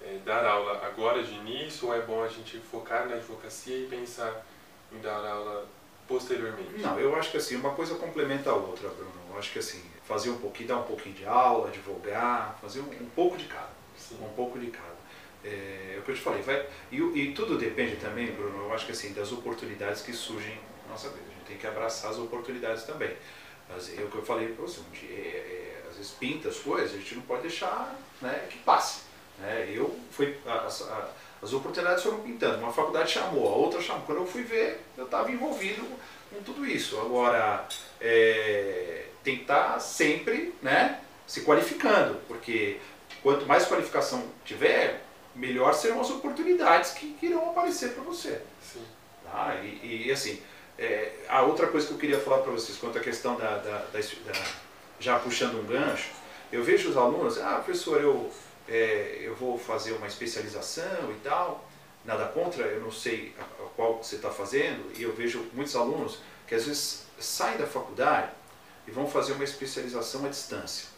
é, 0.00 0.18
dar 0.24 0.44
aula 0.44 0.86
agora 0.86 1.22
de 1.22 1.34
início 1.34 1.88
ou 1.88 1.94
é 1.94 2.00
bom 2.00 2.22
a 2.22 2.28
gente 2.28 2.58
focar 2.58 3.06
na 3.06 3.16
advocacia 3.16 3.78
e 3.78 3.86
pensar 3.86 4.44
em 4.92 5.00
dar 5.00 5.24
aula 5.24 5.66
posteriormente? 6.06 6.80
Não, 6.80 6.98
eu 6.98 7.14
acho 7.16 7.30
que 7.30 7.36
assim, 7.36 7.56
uma 7.56 7.74
coisa 7.74 7.94
complementa 7.96 8.50
a 8.50 8.54
outra, 8.54 8.88
Bruno. 8.88 9.12
Eu 9.30 9.38
acho 9.38 9.52
que 9.52 9.58
assim, 9.58 9.82
fazer 10.04 10.30
um 10.30 10.38
pouquinho, 10.38 10.68
dar 10.68 10.78
um 10.78 10.84
pouquinho 10.84 11.14
de 11.14 11.26
aula, 11.26 11.68
advogar, 11.68 12.58
fazer 12.60 12.80
um, 12.80 12.90
um 12.90 13.10
pouco 13.14 13.36
de 13.36 13.44
cada. 13.44 13.70
Sim. 13.96 14.18
Um 14.22 14.28
pouco 14.34 14.58
de 14.58 14.68
cada. 14.68 14.96
É, 15.44 15.94
é, 15.94 15.98
o 15.98 16.02
que 16.02 16.10
eu 16.10 16.14
te 16.14 16.20
falei, 16.20 16.42
vai, 16.42 16.66
e, 16.90 16.96
e, 16.96 17.32
tudo 17.32 17.56
depende 17.56 17.96
também, 17.96 18.32
Bruno, 18.32 18.64
eu 18.64 18.74
acho 18.74 18.86
que 18.86 18.92
assim, 18.92 19.12
das 19.12 19.30
oportunidades 19.32 20.02
que 20.02 20.12
surgem 20.12 20.58
na 20.84 20.92
nossa 20.92 21.08
vida. 21.08 21.22
A 21.28 21.34
gente 21.34 21.46
tem 21.46 21.56
que 21.56 21.66
abraçar 21.66 22.10
as 22.10 22.18
oportunidades 22.18 22.84
também. 22.84 23.14
Mas 23.68 23.96
é 23.98 24.02
o 24.02 24.08
que 24.08 24.16
eu 24.16 24.24
falei 24.24 24.48
para 24.48 24.62
você, 24.62 24.80
é, 25.02 25.12
é, 25.12 25.82
às 25.88 25.96
vezes 25.96 26.12
pinta 26.12 26.48
as 26.48 26.58
coisas, 26.58 26.94
a 26.94 26.98
gente 26.98 27.14
não 27.16 27.22
pode 27.22 27.42
deixar 27.42 27.96
né, 28.20 28.46
que 28.50 28.58
passe. 28.58 29.02
Né? 29.38 29.72
Eu 29.74 29.98
fui, 30.10 30.36
as, 30.46 30.88
as 31.42 31.52
oportunidades 31.52 32.02
foram 32.02 32.20
pintando, 32.20 32.58
uma 32.58 32.72
faculdade 32.72 33.10
chamou, 33.10 33.46
a 33.48 33.56
outra 33.56 33.80
chamou. 33.80 34.02
Quando 34.06 34.18
eu 34.18 34.26
fui 34.26 34.42
ver, 34.42 34.80
eu 34.96 35.04
estava 35.04 35.30
envolvido 35.30 35.84
com 36.30 36.42
tudo 36.42 36.66
isso. 36.66 36.98
Agora, 36.98 37.66
é, 38.00 39.06
tem 39.22 39.36
que 39.36 39.42
estar 39.42 39.74
tá 39.74 39.80
sempre 39.80 40.54
né, 40.62 41.00
se 41.26 41.42
qualificando, 41.42 42.20
porque 42.26 42.78
quanto 43.22 43.46
mais 43.46 43.66
qualificação 43.66 44.24
tiver, 44.44 45.02
melhor 45.34 45.74
serão 45.74 46.00
as 46.00 46.10
oportunidades 46.10 46.92
que, 46.92 47.12
que 47.14 47.26
irão 47.26 47.50
aparecer 47.50 47.92
para 47.92 48.02
você. 48.02 48.40
Sim. 48.62 48.84
Tá? 49.24 49.56
E, 49.62 50.06
e 50.06 50.12
assim, 50.12 50.40
é, 50.78 51.12
a 51.28 51.42
outra 51.42 51.66
coisa 51.66 51.86
que 51.86 51.92
eu 51.92 51.98
queria 51.98 52.20
falar 52.20 52.38
para 52.38 52.52
vocês, 52.52 52.78
quanto 52.78 52.98
à 52.98 53.00
questão 53.00 53.36
da, 53.36 53.58
da, 53.58 53.78
da, 53.92 54.00
da, 54.00 54.32
já 54.98 55.18
puxando 55.18 55.60
um 55.60 55.64
gancho, 55.64 56.10
eu 56.52 56.62
vejo 56.62 56.90
os 56.90 56.96
alunos, 56.96 57.38
ah, 57.40 57.56
professor, 57.56 58.00
eu, 58.00 58.30
é, 58.68 59.18
eu 59.20 59.34
vou 59.34 59.58
fazer 59.58 59.92
uma 59.92 60.06
especialização 60.06 61.12
e 61.12 61.20
tal, 61.22 61.68
nada 62.04 62.26
contra, 62.26 62.64
eu 62.64 62.80
não 62.80 62.90
sei 62.90 63.34
a, 63.38 63.42
a 63.42 63.68
qual 63.76 64.02
você 64.02 64.16
está 64.16 64.30
fazendo, 64.30 64.92
e 64.98 65.02
eu 65.02 65.12
vejo 65.14 65.48
muitos 65.52 65.74
alunos 65.76 66.18
que 66.46 66.54
às 66.54 66.64
vezes 66.64 67.04
saem 67.18 67.58
da 67.58 67.66
faculdade 67.66 68.30
e 68.86 68.90
vão 68.90 69.08
fazer 69.08 69.32
uma 69.32 69.44
especialização 69.44 70.24
à 70.24 70.28
distância. 70.28 70.88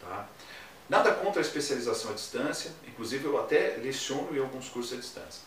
Tá? 0.00 0.28
Nada 0.88 1.12
contra 1.12 1.40
a 1.40 1.44
especialização 1.44 2.10
à 2.10 2.14
distância, 2.14 2.70
inclusive 2.86 3.24
eu 3.26 3.38
até 3.38 3.76
leciono 3.82 4.34
em 4.34 4.40
alguns 4.40 4.68
cursos 4.68 4.94
à 4.94 4.96
distância. 4.96 5.42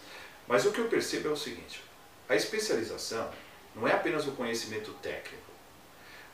Mas 0.48 0.66
o 0.66 0.72
que 0.72 0.80
eu 0.80 0.88
percebo 0.88 1.30
é 1.30 1.32
o 1.32 1.38
seguinte: 1.38 1.84
a 2.30 2.36
especialização 2.36 3.30
não 3.76 3.88
é 3.88 3.94
apenas 3.94 4.28
o 4.28 4.34
conhecimento 4.34 4.94
técnico, 5.02 5.51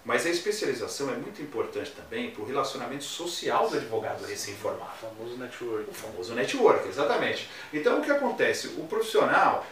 mas 0.07 0.25
a 0.25 0.29
especialização 0.29 1.11
é 1.11 1.17
muito 1.17 1.41
importante 1.41 1.91
também 1.91 2.31
para 2.31 2.41
o 2.41 2.45
relacionamento 2.45 3.03
social 3.03 3.69
do 3.69 3.75
advogado 3.75 4.25
recém-formado. 4.25 4.91
O 5.03 5.09
famoso 5.09 5.37
network. 5.37 5.89
O 5.91 5.93
famoso 5.93 6.33
network, 6.33 6.87
exatamente. 6.87 7.49
Então 7.73 7.99
o 7.99 8.01
que 8.01 8.09
acontece? 8.09 8.69
O 8.77 8.87
profissional, 8.87 9.65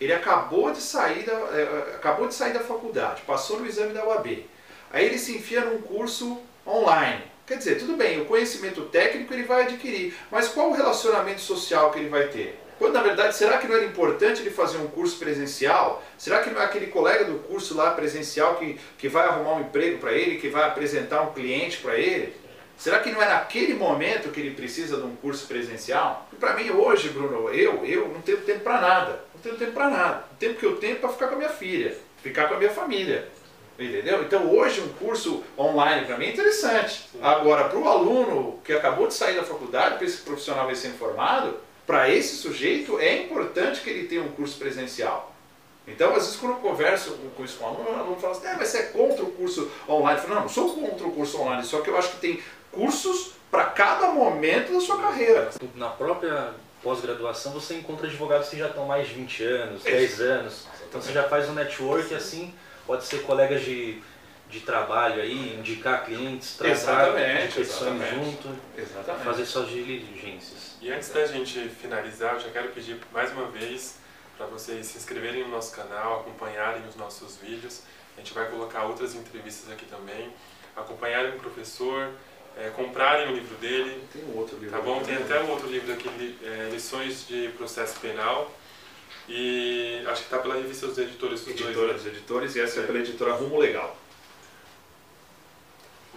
ele 0.00 0.12
acabou 0.12 0.72
de 0.72 0.80
sair 0.80 1.24
da, 1.24 1.32
é, 1.32 1.94
acabou 1.94 2.26
de 2.26 2.34
sair 2.34 2.52
da 2.52 2.60
faculdade, 2.60 3.22
passou 3.22 3.60
no 3.60 3.66
exame 3.66 3.94
da 3.94 4.04
UAB. 4.04 4.44
Aí 4.90 5.06
ele 5.06 5.18
se 5.18 5.36
enfia 5.36 5.64
num 5.64 5.80
curso 5.80 6.42
online 6.66 7.36
Quer 7.46 7.58
dizer, 7.58 7.78
tudo 7.78 7.96
bem, 7.96 8.20
o 8.20 8.24
conhecimento 8.24 8.82
técnico 8.86 9.32
ele 9.32 9.44
vai 9.44 9.62
adquirir, 9.62 10.12
mas 10.32 10.48
qual 10.48 10.70
o 10.70 10.74
relacionamento 10.74 11.40
social 11.40 11.92
que 11.92 12.00
ele 12.00 12.08
vai 12.08 12.26
ter? 12.26 12.60
Quando 12.78 12.92
na 12.92 13.02
verdade, 13.02 13.34
será 13.34 13.58
que 13.58 13.66
não 13.66 13.74
era 13.74 13.84
importante 13.84 14.42
ele 14.42 14.50
fazer 14.50 14.78
um 14.78 14.86
curso 14.86 15.18
presencial? 15.18 16.02
Será 16.18 16.42
que 16.42 16.50
não 16.50 16.60
é 16.60 16.64
aquele 16.64 16.88
colega 16.88 17.24
do 17.24 17.38
curso 17.40 17.76
lá 17.76 17.92
presencial 17.92 18.56
que, 18.56 18.78
que 18.98 19.08
vai 19.08 19.26
arrumar 19.26 19.54
um 19.54 19.60
emprego 19.60 19.98
para 19.98 20.12
ele, 20.12 20.38
que 20.38 20.48
vai 20.48 20.64
apresentar 20.64 21.22
um 21.22 21.32
cliente 21.32 21.78
para 21.78 21.96
ele? 21.96 22.34
Será 22.76 23.00
que 23.00 23.10
não 23.10 23.22
é 23.22 23.28
naquele 23.28 23.72
momento 23.72 24.30
que 24.30 24.40
ele 24.40 24.50
precisa 24.50 24.98
de 24.98 25.04
um 25.04 25.16
curso 25.16 25.46
presencial? 25.46 26.28
Para 26.38 26.54
mim 26.54 26.70
hoje, 26.70 27.08
Bruno, 27.08 27.48
eu, 27.48 27.84
eu 27.86 28.08
não 28.08 28.20
tenho 28.20 28.38
tempo 28.42 28.60
para 28.60 28.80
nada. 28.80 29.24
Não 29.34 29.40
tenho 29.40 29.56
tempo 29.56 29.72
para 29.72 29.88
nada. 29.88 30.24
O 30.32 30.36
tempo 30.36 30.60
que 30.60 30.66
eu 30.66 30.76
tenho 30.76 30.96
é 30.96 30.98
para 30.98 31.08
ficar 31.08 31.28
com 31.28 31.34
a 31.36 31.38
minha 31.38 31.48
filha, 31.48 31.96
ficar 32.22 32.48
com 32.48 32.54
a 32.54 32.58
minha 32.58 32.70
família. 32.70 33.26
Entendeu? 33.78 34.22
Então 34.22 34.54
hoje 34.54 34.80
um 34.80 34.88
curso 34.88 35.42
online 35.58 36.06
para 36.06 36.16
mim 36.16 36.26
é 36.26 36.32
interessante. 36.32 37.08
Agora, 37.22 37.64
para 37.64 37.78
o 37.78 37.88
aluno 37.88 38.58
que 38.64 38.72
acabou 38.72 39.06
de 39.06 39.14
sair 39.14 39.36
da 39.36 39.42
faculdade, 39.42 39.96
para 39.96 40.06
esse 40.06 40.18
profissional 40.18 40.66
recém-formado, 40.66 41.56
para 41.86 42.10
esse 42.10 42.36
sujeito 42.36 42.98
é 42.98 43.22
importante 43.22 43.80
que 43.80 43.90
ele 43.90 44.08
tenha 44.08 44.22
um 44.22 44.32
curso 44.32 44.58
presencial. 44.58 45.32
Então, 45.86 46.10
às 46.10 46.24
vezes, 46.24 46.36
quando 46.36 46.52
eu 46.52 46.58
converso 46.58 47.16
com 47.36 47.44
isso 47.44 47.58
com 47.58 47.64
o 47.64 47.68
aluno, 47.68 47.90
o 47.90 48.00
aluno 48.00 48.16
fala 48.16 48.32
assim, 48.32 48.46
ah, 48.48 48.56
mas 48.58 48.68
você 48.68 48.78
é 48.78 48.82
contra 48.84 49.22
o 49.24 49.30
curso 49.30 49.70
online? 49.88 50.18
Eu 50.18 50.22
falo, 50.22 50.34
não, 50.34 50.42
não 50.42 50.48
sou 50.48 50.74
contra 50.74 51.06
o 51.06 51.12
curso 51.12 51.40
online, 51.40 51.64
só 51.64 51.80
que 51.80 51.88
eu 51.88 51.96
acho 51.96 52.10
que 52.10 52.16
tem 52.16 52.42
cursos 52.72 53.32
para 53.50 53.66
cada 53.66 54.08
momento 54.08 54.72
da 54.72 54.80
sua 54.80 55.00
carreira. 55.00 55.50
Na 55.76 55.88
própria 55.88 56.54
pós-graduação, 56.82 57.52
você 57.52 57.74
encontra 57.74 58.08
advogados 58.08 58.48
que 58.48 58.58
já 58.58 58.66
estão 58.66 58.84
mais 58.84 59.06
de 59.06 59.14
20 59.14 59.44
anos, 59.44 59.82
10 59.84 60.20
anos. 60.20 60.66
Então, 60.88 61.00
você 61.00 61.12
já 61.12 61.22
faz 61.28 61.48
um 61.48 61.52
network 61.52 62.12
assim 62.14 62.52
pode 62.86 63.04
ser 63.04 63.22
colegas 63.22 63.62
de, 63.62 64.00
de 64.48 64.60
trabalho 64.60 65.20
aí, 65.20 65.56
indicar 65.58 66.04
clientes, 66.04 66.56
tratar 66.56 67.10
de 67.12 67.52
questões 67.52 68.10
junto, 68.10 68.56
exatamente. 68.76 69.24
fazer 69.24 69.44
suas 69.44 69.68
diligências. 69.68 70.76
E 70.80 70.90
antes 70.90 71.08
da 71.08 71.26
gente 71.26 71.68
finalizar, 71.68 72.34
eu 72.34 72.40
já 72.40 72.50
quero 72.50 72.68
pedir 72.68 72.98
mais 73.12 73.32
uma 73.32 73.48
vez 73.48 73.96
para 74.36 74.46
vocês 74.46 74.86
se 74.86 74.98
inscreverem 74.98 75.42
no 75.44 75.48
nosso 75.48 75.74
canal, 75.74 76.20
acompanharem 76.20 76.82
os 76.88 76.94
nossos 76.94 77.36
vídeos. 77.36 77.82
A 78.16 78.20
gente 78.20 78.32
vai 78.32 78.48
colocar 78.48 78.84
outras 78.84 79.14
entrevistas 79.14 79.70
aqui 79.72 79.84
também, 79.86 80.30
acompanharem 80.76 81.34
o 81.34 81.38
professor, 81.38 82.10
é, 82.56 82.70
comprarem 82.70 83.28
o 83.28 83.34
livro 83.34 83.54
dele. 83.56 84.02
Tem 84.12 84.24
um 84.24 84.36
outro 84.36 84.56
livro. 84.58 84.76
Tá 84.76 84.82
bom? 84.82 85.02
Tem 85.02 85.16
até 85.16 85.40
um 85.40 85.50
outro 85.50 85.68
livro 85.68 85.92
aqui, 85.92 86.38
é, 86.42 86.70
Lições 86.70 87.26
de 87.26 87.48
Processo 87.56 87.98
Penal. 88.00 88.50
E 89.28 90.04
acho 90.06 90.22
que 90.22 90.26
está 90.26 90.38
pela 90.38 90.54
revista 90.54 90.86
dos 90.86 90.96
editores 90.98 91.40
dos 91.40 91.48
Editora 91.50 91.72
dois. 91.72 91.88
Né? 91.88 91.94
dos 91.94 92.06
editores 92.06 92.56
e 92.56 92.60
essa 92.60 92.80
é. 92.80 92.82
é 92.84 92.86
pela 92.86 92.98
editora 93.00 93.34
Rumo 93.34 93.58
Legal. 93.58 93.96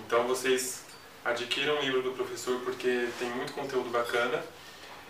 Então 0.06 0.28
vocês 0.28 0.84
adquiram 1.24 1.78
o 1.78 1.82
livro 1.82 2.02
do 2.02 2.12
professor 2.12 2.60
porque 2.62 3.08
tem 3.18 3.30
muito 3.32 3.54
conteúdo 3.54 3.90
bacana. 3.90 4.42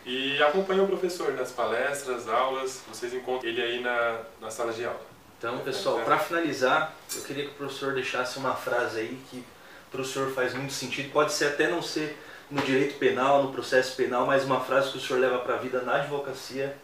E 0.05 0.41
acompanhem 0.41 0.83
o 0.83 0.87
professor 0.87 1.33
nas 1.33 1.51
palestras, 1.51 2.27
aulas, 2.27 2.81
vocês 2.87 3.13
encontram 3.13 3.49
ele 3.49 3.61
aí 3.61 3.81
na, 3.81 4.21
na 4.41 4.49
sala 4.49 4.73
de 4.73 4.85
aula. 4.85 5.01
Então, 5.37 5.59
pessoal, 5.59 5.99
para 5.99 6.17
finalizar, 6.17 6.93
eu 7.15 7.21
queria 7.23 7.45
que 7.45 7.51
o 7.51 7.53
professor 7.53 7.93
deixasse 7.93 8.37
uma 8.37 8.55
frase 8.55 8.99
aí 8.99 9.21
que 9.29 9.43
para 9.91 10.01
o 10.01 10.05
senhor 10.05 10.31
faz 10.31 10.53
muito 10.53 10.73
sentido. 10.73 11.11
Pode 11.11 11.31
ser 11.31 11.47
até 11.47 11.69
não 11.69 11.81
ser 11.81 12.17
no 12.49 12.61
direito 12.61 12.97
penal, 12.97 13.43
no 13.43 13.53
processo 13.53 13.95
penal, 13.95 14.25
mas 14.25 14.43
uma 14.43 14.59
frase 14.59 14.91
que 14.91 14.97
o 14.97 15.01
senhor 15.01 15.19
leva 15.19 15.39
para 15.39 15.55
a 15.55 15.57
vida 15.57 15.81
na 15.81 15.95
advocacia 15.95 16.75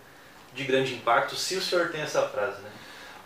de 0.54 0.64
grande 0.64 0.94
impacto, 0.94 1.36
se 1.36 1.56
o 1.56 1.62
senhor 1.62 1.90
tem 1.90 2.02
essa 2.02 2.22
frase, 2.30 2.62
né? 2.62 2.70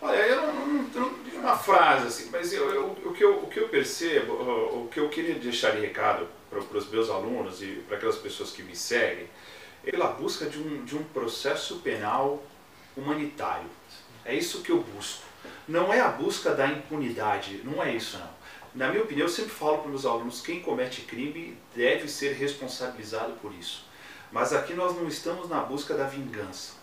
Olha, 0.02 0.16
eu 0.16 0.46
não, 0.46 0.66
não, 0.82 1.10
uma 1.40 1.56
frase 1.56 2.06
assim, 2.06 2.30
mas 2.30 2.52
eu, 2.52 2.72
eu, 2.72 2.86
o, 3.04 3.12
que 3.12 3.24
eu, 3.24 3.38
o 3.38 3.46
que 3.48 3.58
eu 3.58 3.68
percebo, 3.68 4.32
o, 4.32 4.88
que 4.88 5.00
eu 5.00 5.08
queria 5.08 5.34
deixar 5.34 5.72
de 5.72 5.80
recado 5.80 6.28
para, 6.48 6.60
para 6.60 6.78
os 6.78 6.88
meus 6.88 7.10
alunos 7.10 7.62
e 7.62 7.82
para 7.88 7.96
aquelas 7.96 8.16
pessoas 8.16 8.50
que 8.50 8.62
me 8.62 8.76
seguem, 8.76 9.26
é 9.84 9.90
pela 9.90 10.08
busca 10.08 10.46
de 10.46 10.58
um, 10.58 10.84
de 10.84 10.96
um 10.96 11.02
processo 11.04 11.80
penal 11.80 12.42
humanitário. 12.96 13.68
É 14.24 14.34
isso 14.34 14.62
que 14.62 14.70
eu 14.70 14.82
busco. 14.82 15.22
Não 15.66 15.92
é 15.92 16.00
a 16.00 16.08
busca 16.08 16.54
da 16.54 16.66
impunidade, 16.66 17.62
não 17.64 17.82
é 17.82 17.94
isso 17.94 18.18
não. 18.18 18.40
Na 18.74 18.88
minha 18.88 19.02
opinião, 19.02 19.26
eu 19.26 19.32
sempre 19.32 19.50
falo 19.50 19.78
para 19.78 19.86
os 19.86 19.90
meus 19.90 20.06
alunos, 20.06 20.40
quem 20.40 20.60
comete 20.60 21.02
crime 21.02 21.56
deve 21.74 22.06
ser 22.06 22.34
responsabilizado 22.34 23.32
por 23.40 23.52
isso. 23.54 23.84
Mas 24.30 24.52
aqui 24.52 24.74
nós 24.74 24.94
não 24.94 25.08
estamos 25.08 25.48
na 25.48 25.60
busca 25.60 25.94
da 25.94 26.04
vingança. 26.04 26.74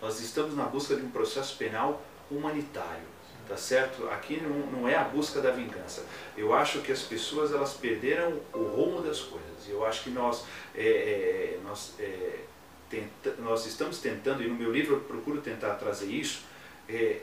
Nós 0.00 0.20
estamos 0.20 0.56
na 0.56 0.64
busca 0.64 0.96
de 0.96 1.02
um 1.02 1.10
processo 1.10 1.56
penal 1.56 2.02
humanitário, 2.30 3.13
tá 3.48 3.56
certo? 3.56 4.08
Aqui 4.08 4.40
não, 4.40 4.66
não 4.70 4.88
é 4.88 4.96
a 4.96 5.04
busca 5.04 5.40
da 5.40 5.50
vingança. 5.50 6.04
Eu 6.36 6.54
acho 6.54 6.80
que 6.80 6.92
as 6.92 7.02
pessoas 7.02 7.52
elas 7.52 7.74
perderam 7.74 8.40
o 8.52 8.62
rumo 8.62 9.02
das 9.02 9.20
coisas. 9.20 9.68
Eu 9.68 9.84
acho 9.84 10.04
que 10.04 10.10
nós, 10.10 10.44
é, 10.74 10.86
é, 10.86 11.60
nós 11.62 11.94
é, 11.98 12.40
tenta, 12.90 13.34
nós 13.38 13.66
estamos 13.66 13.98
tentando, 13.98 14.42
e 14.42 14.48
no 14.48 14.54
meu 14.54 14.72
livro 14.72 14.96
eu 14.96 15.00
procuro 15.00 15.40
tentar 15.40 15.74
trazer 15.74 16.06
isso, 16.06 16.42
é, 16.88 17.20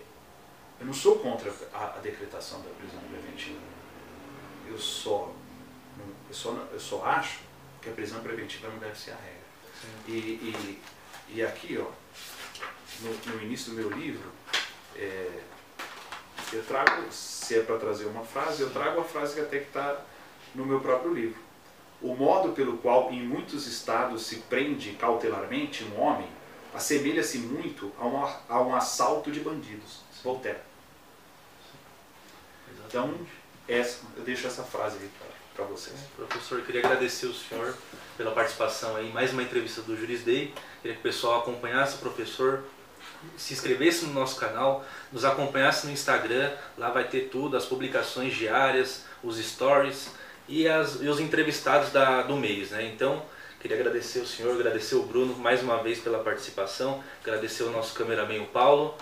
eu 0.79 0.85
não 0.85 0.93
sou 0.93 1.19
contra 1.19 1.53
a, 1.73 1.95
a 1.97 1.99
decretação 1.99 2.59
da 2.61 2.69
prisão 2.71 2.99
preventiva. 3.09 3.59
Eu 4.67 4.77
só, 4.77 5.33
eu, 6.27 6.33
só, 6.33 6.67
eu 6.71 6.79
só 6.79 7.05
acho 7.05 7.39
que 7.81 7.89
a 7.89 7.93
prisão 7.93 8.21
preventiva 8.21 8.67
não 8.67 8.79
deve 8.79 8.97
ser 8.97 9.11
a 9.11 9.15
regra. 9.15 9.41
E, 10.07 10.11
e, 10.11 10.81
e, 11.29 11.43
aqui, 11.43 11.77
ó, 11.77 11.91
no, 13.01 13.33
no, 13.33 13.43
início 13.43 13.71
do 13.71 13.77
meu 13.77 13.89
livro, 13.89 14.31
é, 14.95 15.39
eu 16.53 16.63
trago, 16.63 17.11
se 17.11 17.57
é 17.57 17.61
para 17.61 17.77
trazer 17.77 18.05
uma 18.05 18.23
frase, 18.23 18.61
eu 18.61 18.69
trago 18.69 19.01
a 19.01 19.03
frase 19.03 19.35
que 19.35 19.41
até 19.41 19.59
que 19.59 19.67
está 19.67 20.01
no 20.53 20.65
meu 20.65 20.79
próprio 20.79 21.13
livro. 21.13 21.39
O 22.01 22.15
modo 22.15 22.53
pelo 22.53 22.77
qual 22.77 23.11
em 23.11 23.21
muitos 23.21 23.67
estados 23.67 24.25
se 24.25 24.37
prende 24.37 24.93
cautelarmente 24.93 25.83
um 25.83 26.01
homem 26.01 26.27
assemelha-se 26.73 27.37
muito 27.39 27.91
a 27.99 28.05
um, 28.05 28.25
a 28.49 28.61
um 28.61 28.75
assalto 28.75 29.31
de 29.31 29.39
bandidos. 29.39 30.01
Voltaire. 30.23 30.59
Então, 32.87 33.13
essa, 33.67 34.01
eu 34.17 34.23
deixo 34.23 34.47
essa 34.47 34.63
frase 34.63 34.97
aí 35.01 35.09
para 35.55 35.65
vocês. 35.65 35.97
Professor, 36.15 36.61
queria 36.61 36.81
agradecer 36.81 37.25
o 37.25 37.33
senhor 37.33 37.75
pela 38.17 38.31
participação 38.31 39.01
em 39.01 39.11
mais 39.11 39.33
uma 39.33 39.43
entrevista 39.43 39.81
do 39.81 39.95
Juris 39.95 40.23
Day. 40.23 40.53
Queria 40.81 40.95
que 40.95 40.99
o 40.99 41.03
pessoal 41.03 41.41
acompanhasse 41.41 41.95
o 41.95 41.99
professor, 41.99 42.63
se 43.37 43.53
inscrevesse 43.53 44.05
no 44.05 44.13
nosso 44.13 44.39
canal, 44.39 44.85
nos 45.11 45.25
acompanhasse 45.25 45.85
no 45.85 45.93
Instagram, 45.93 46.51
lá 46.77 46.89
vai 46.89 47.05
ter 47.05 47.29
tudo, 47.29 47.57
as 47.57 47.65
publicações 47.65 48.33
diárias, 48.33 49.05
os 49.23 49.37
stories 49.37 50.11
e, 50.47 50.67
as, 50.67 51.01
e 51.01 51.07
os 51.07 51.19
entrevistados 51.19 51.91
da, 51.91 52.21
do 52.21 52.35
mês. 52.35 52.71
Né? 52.71 52.91
Então, 52.93 53.23
queria 53.59 53.77
agradecer 53.77 54.19
o 54.19 54.27
senhor, 54.27 54.53
agradecer 54.53 54.95
o 54.95 55.03
Bruno 55.03 55.35
mais 55.35 55.61
uma 55.61 55.81
vez 55.81 55.99
pela 55.99 56.19
participação, 56.19 57.03
agradecer 57.21 57.63
o 57.63 57.71
nosso 57.71 57.93
cameraman, 57.93 58.41
o 58.41 58.47
Paulo. 58.47 58.95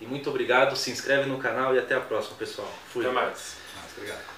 E 0.00 0.06
muito 0.06 0.28
obrigado, 0.28 0.76
se 0.76 0.90
inscreve 0.90 1.28
no 1.28 1.38
canal 1.38 1.74
e 1.74 1.78
até 1.78 1.94
a 1.94 2.00
próxima, 2.00 2.36
pessoal. 2.36 2.70
Fui. 2.92 3.04
Até 3.04 3.14
mais. 3.14 3.56
Obrigado. 3.96 4.33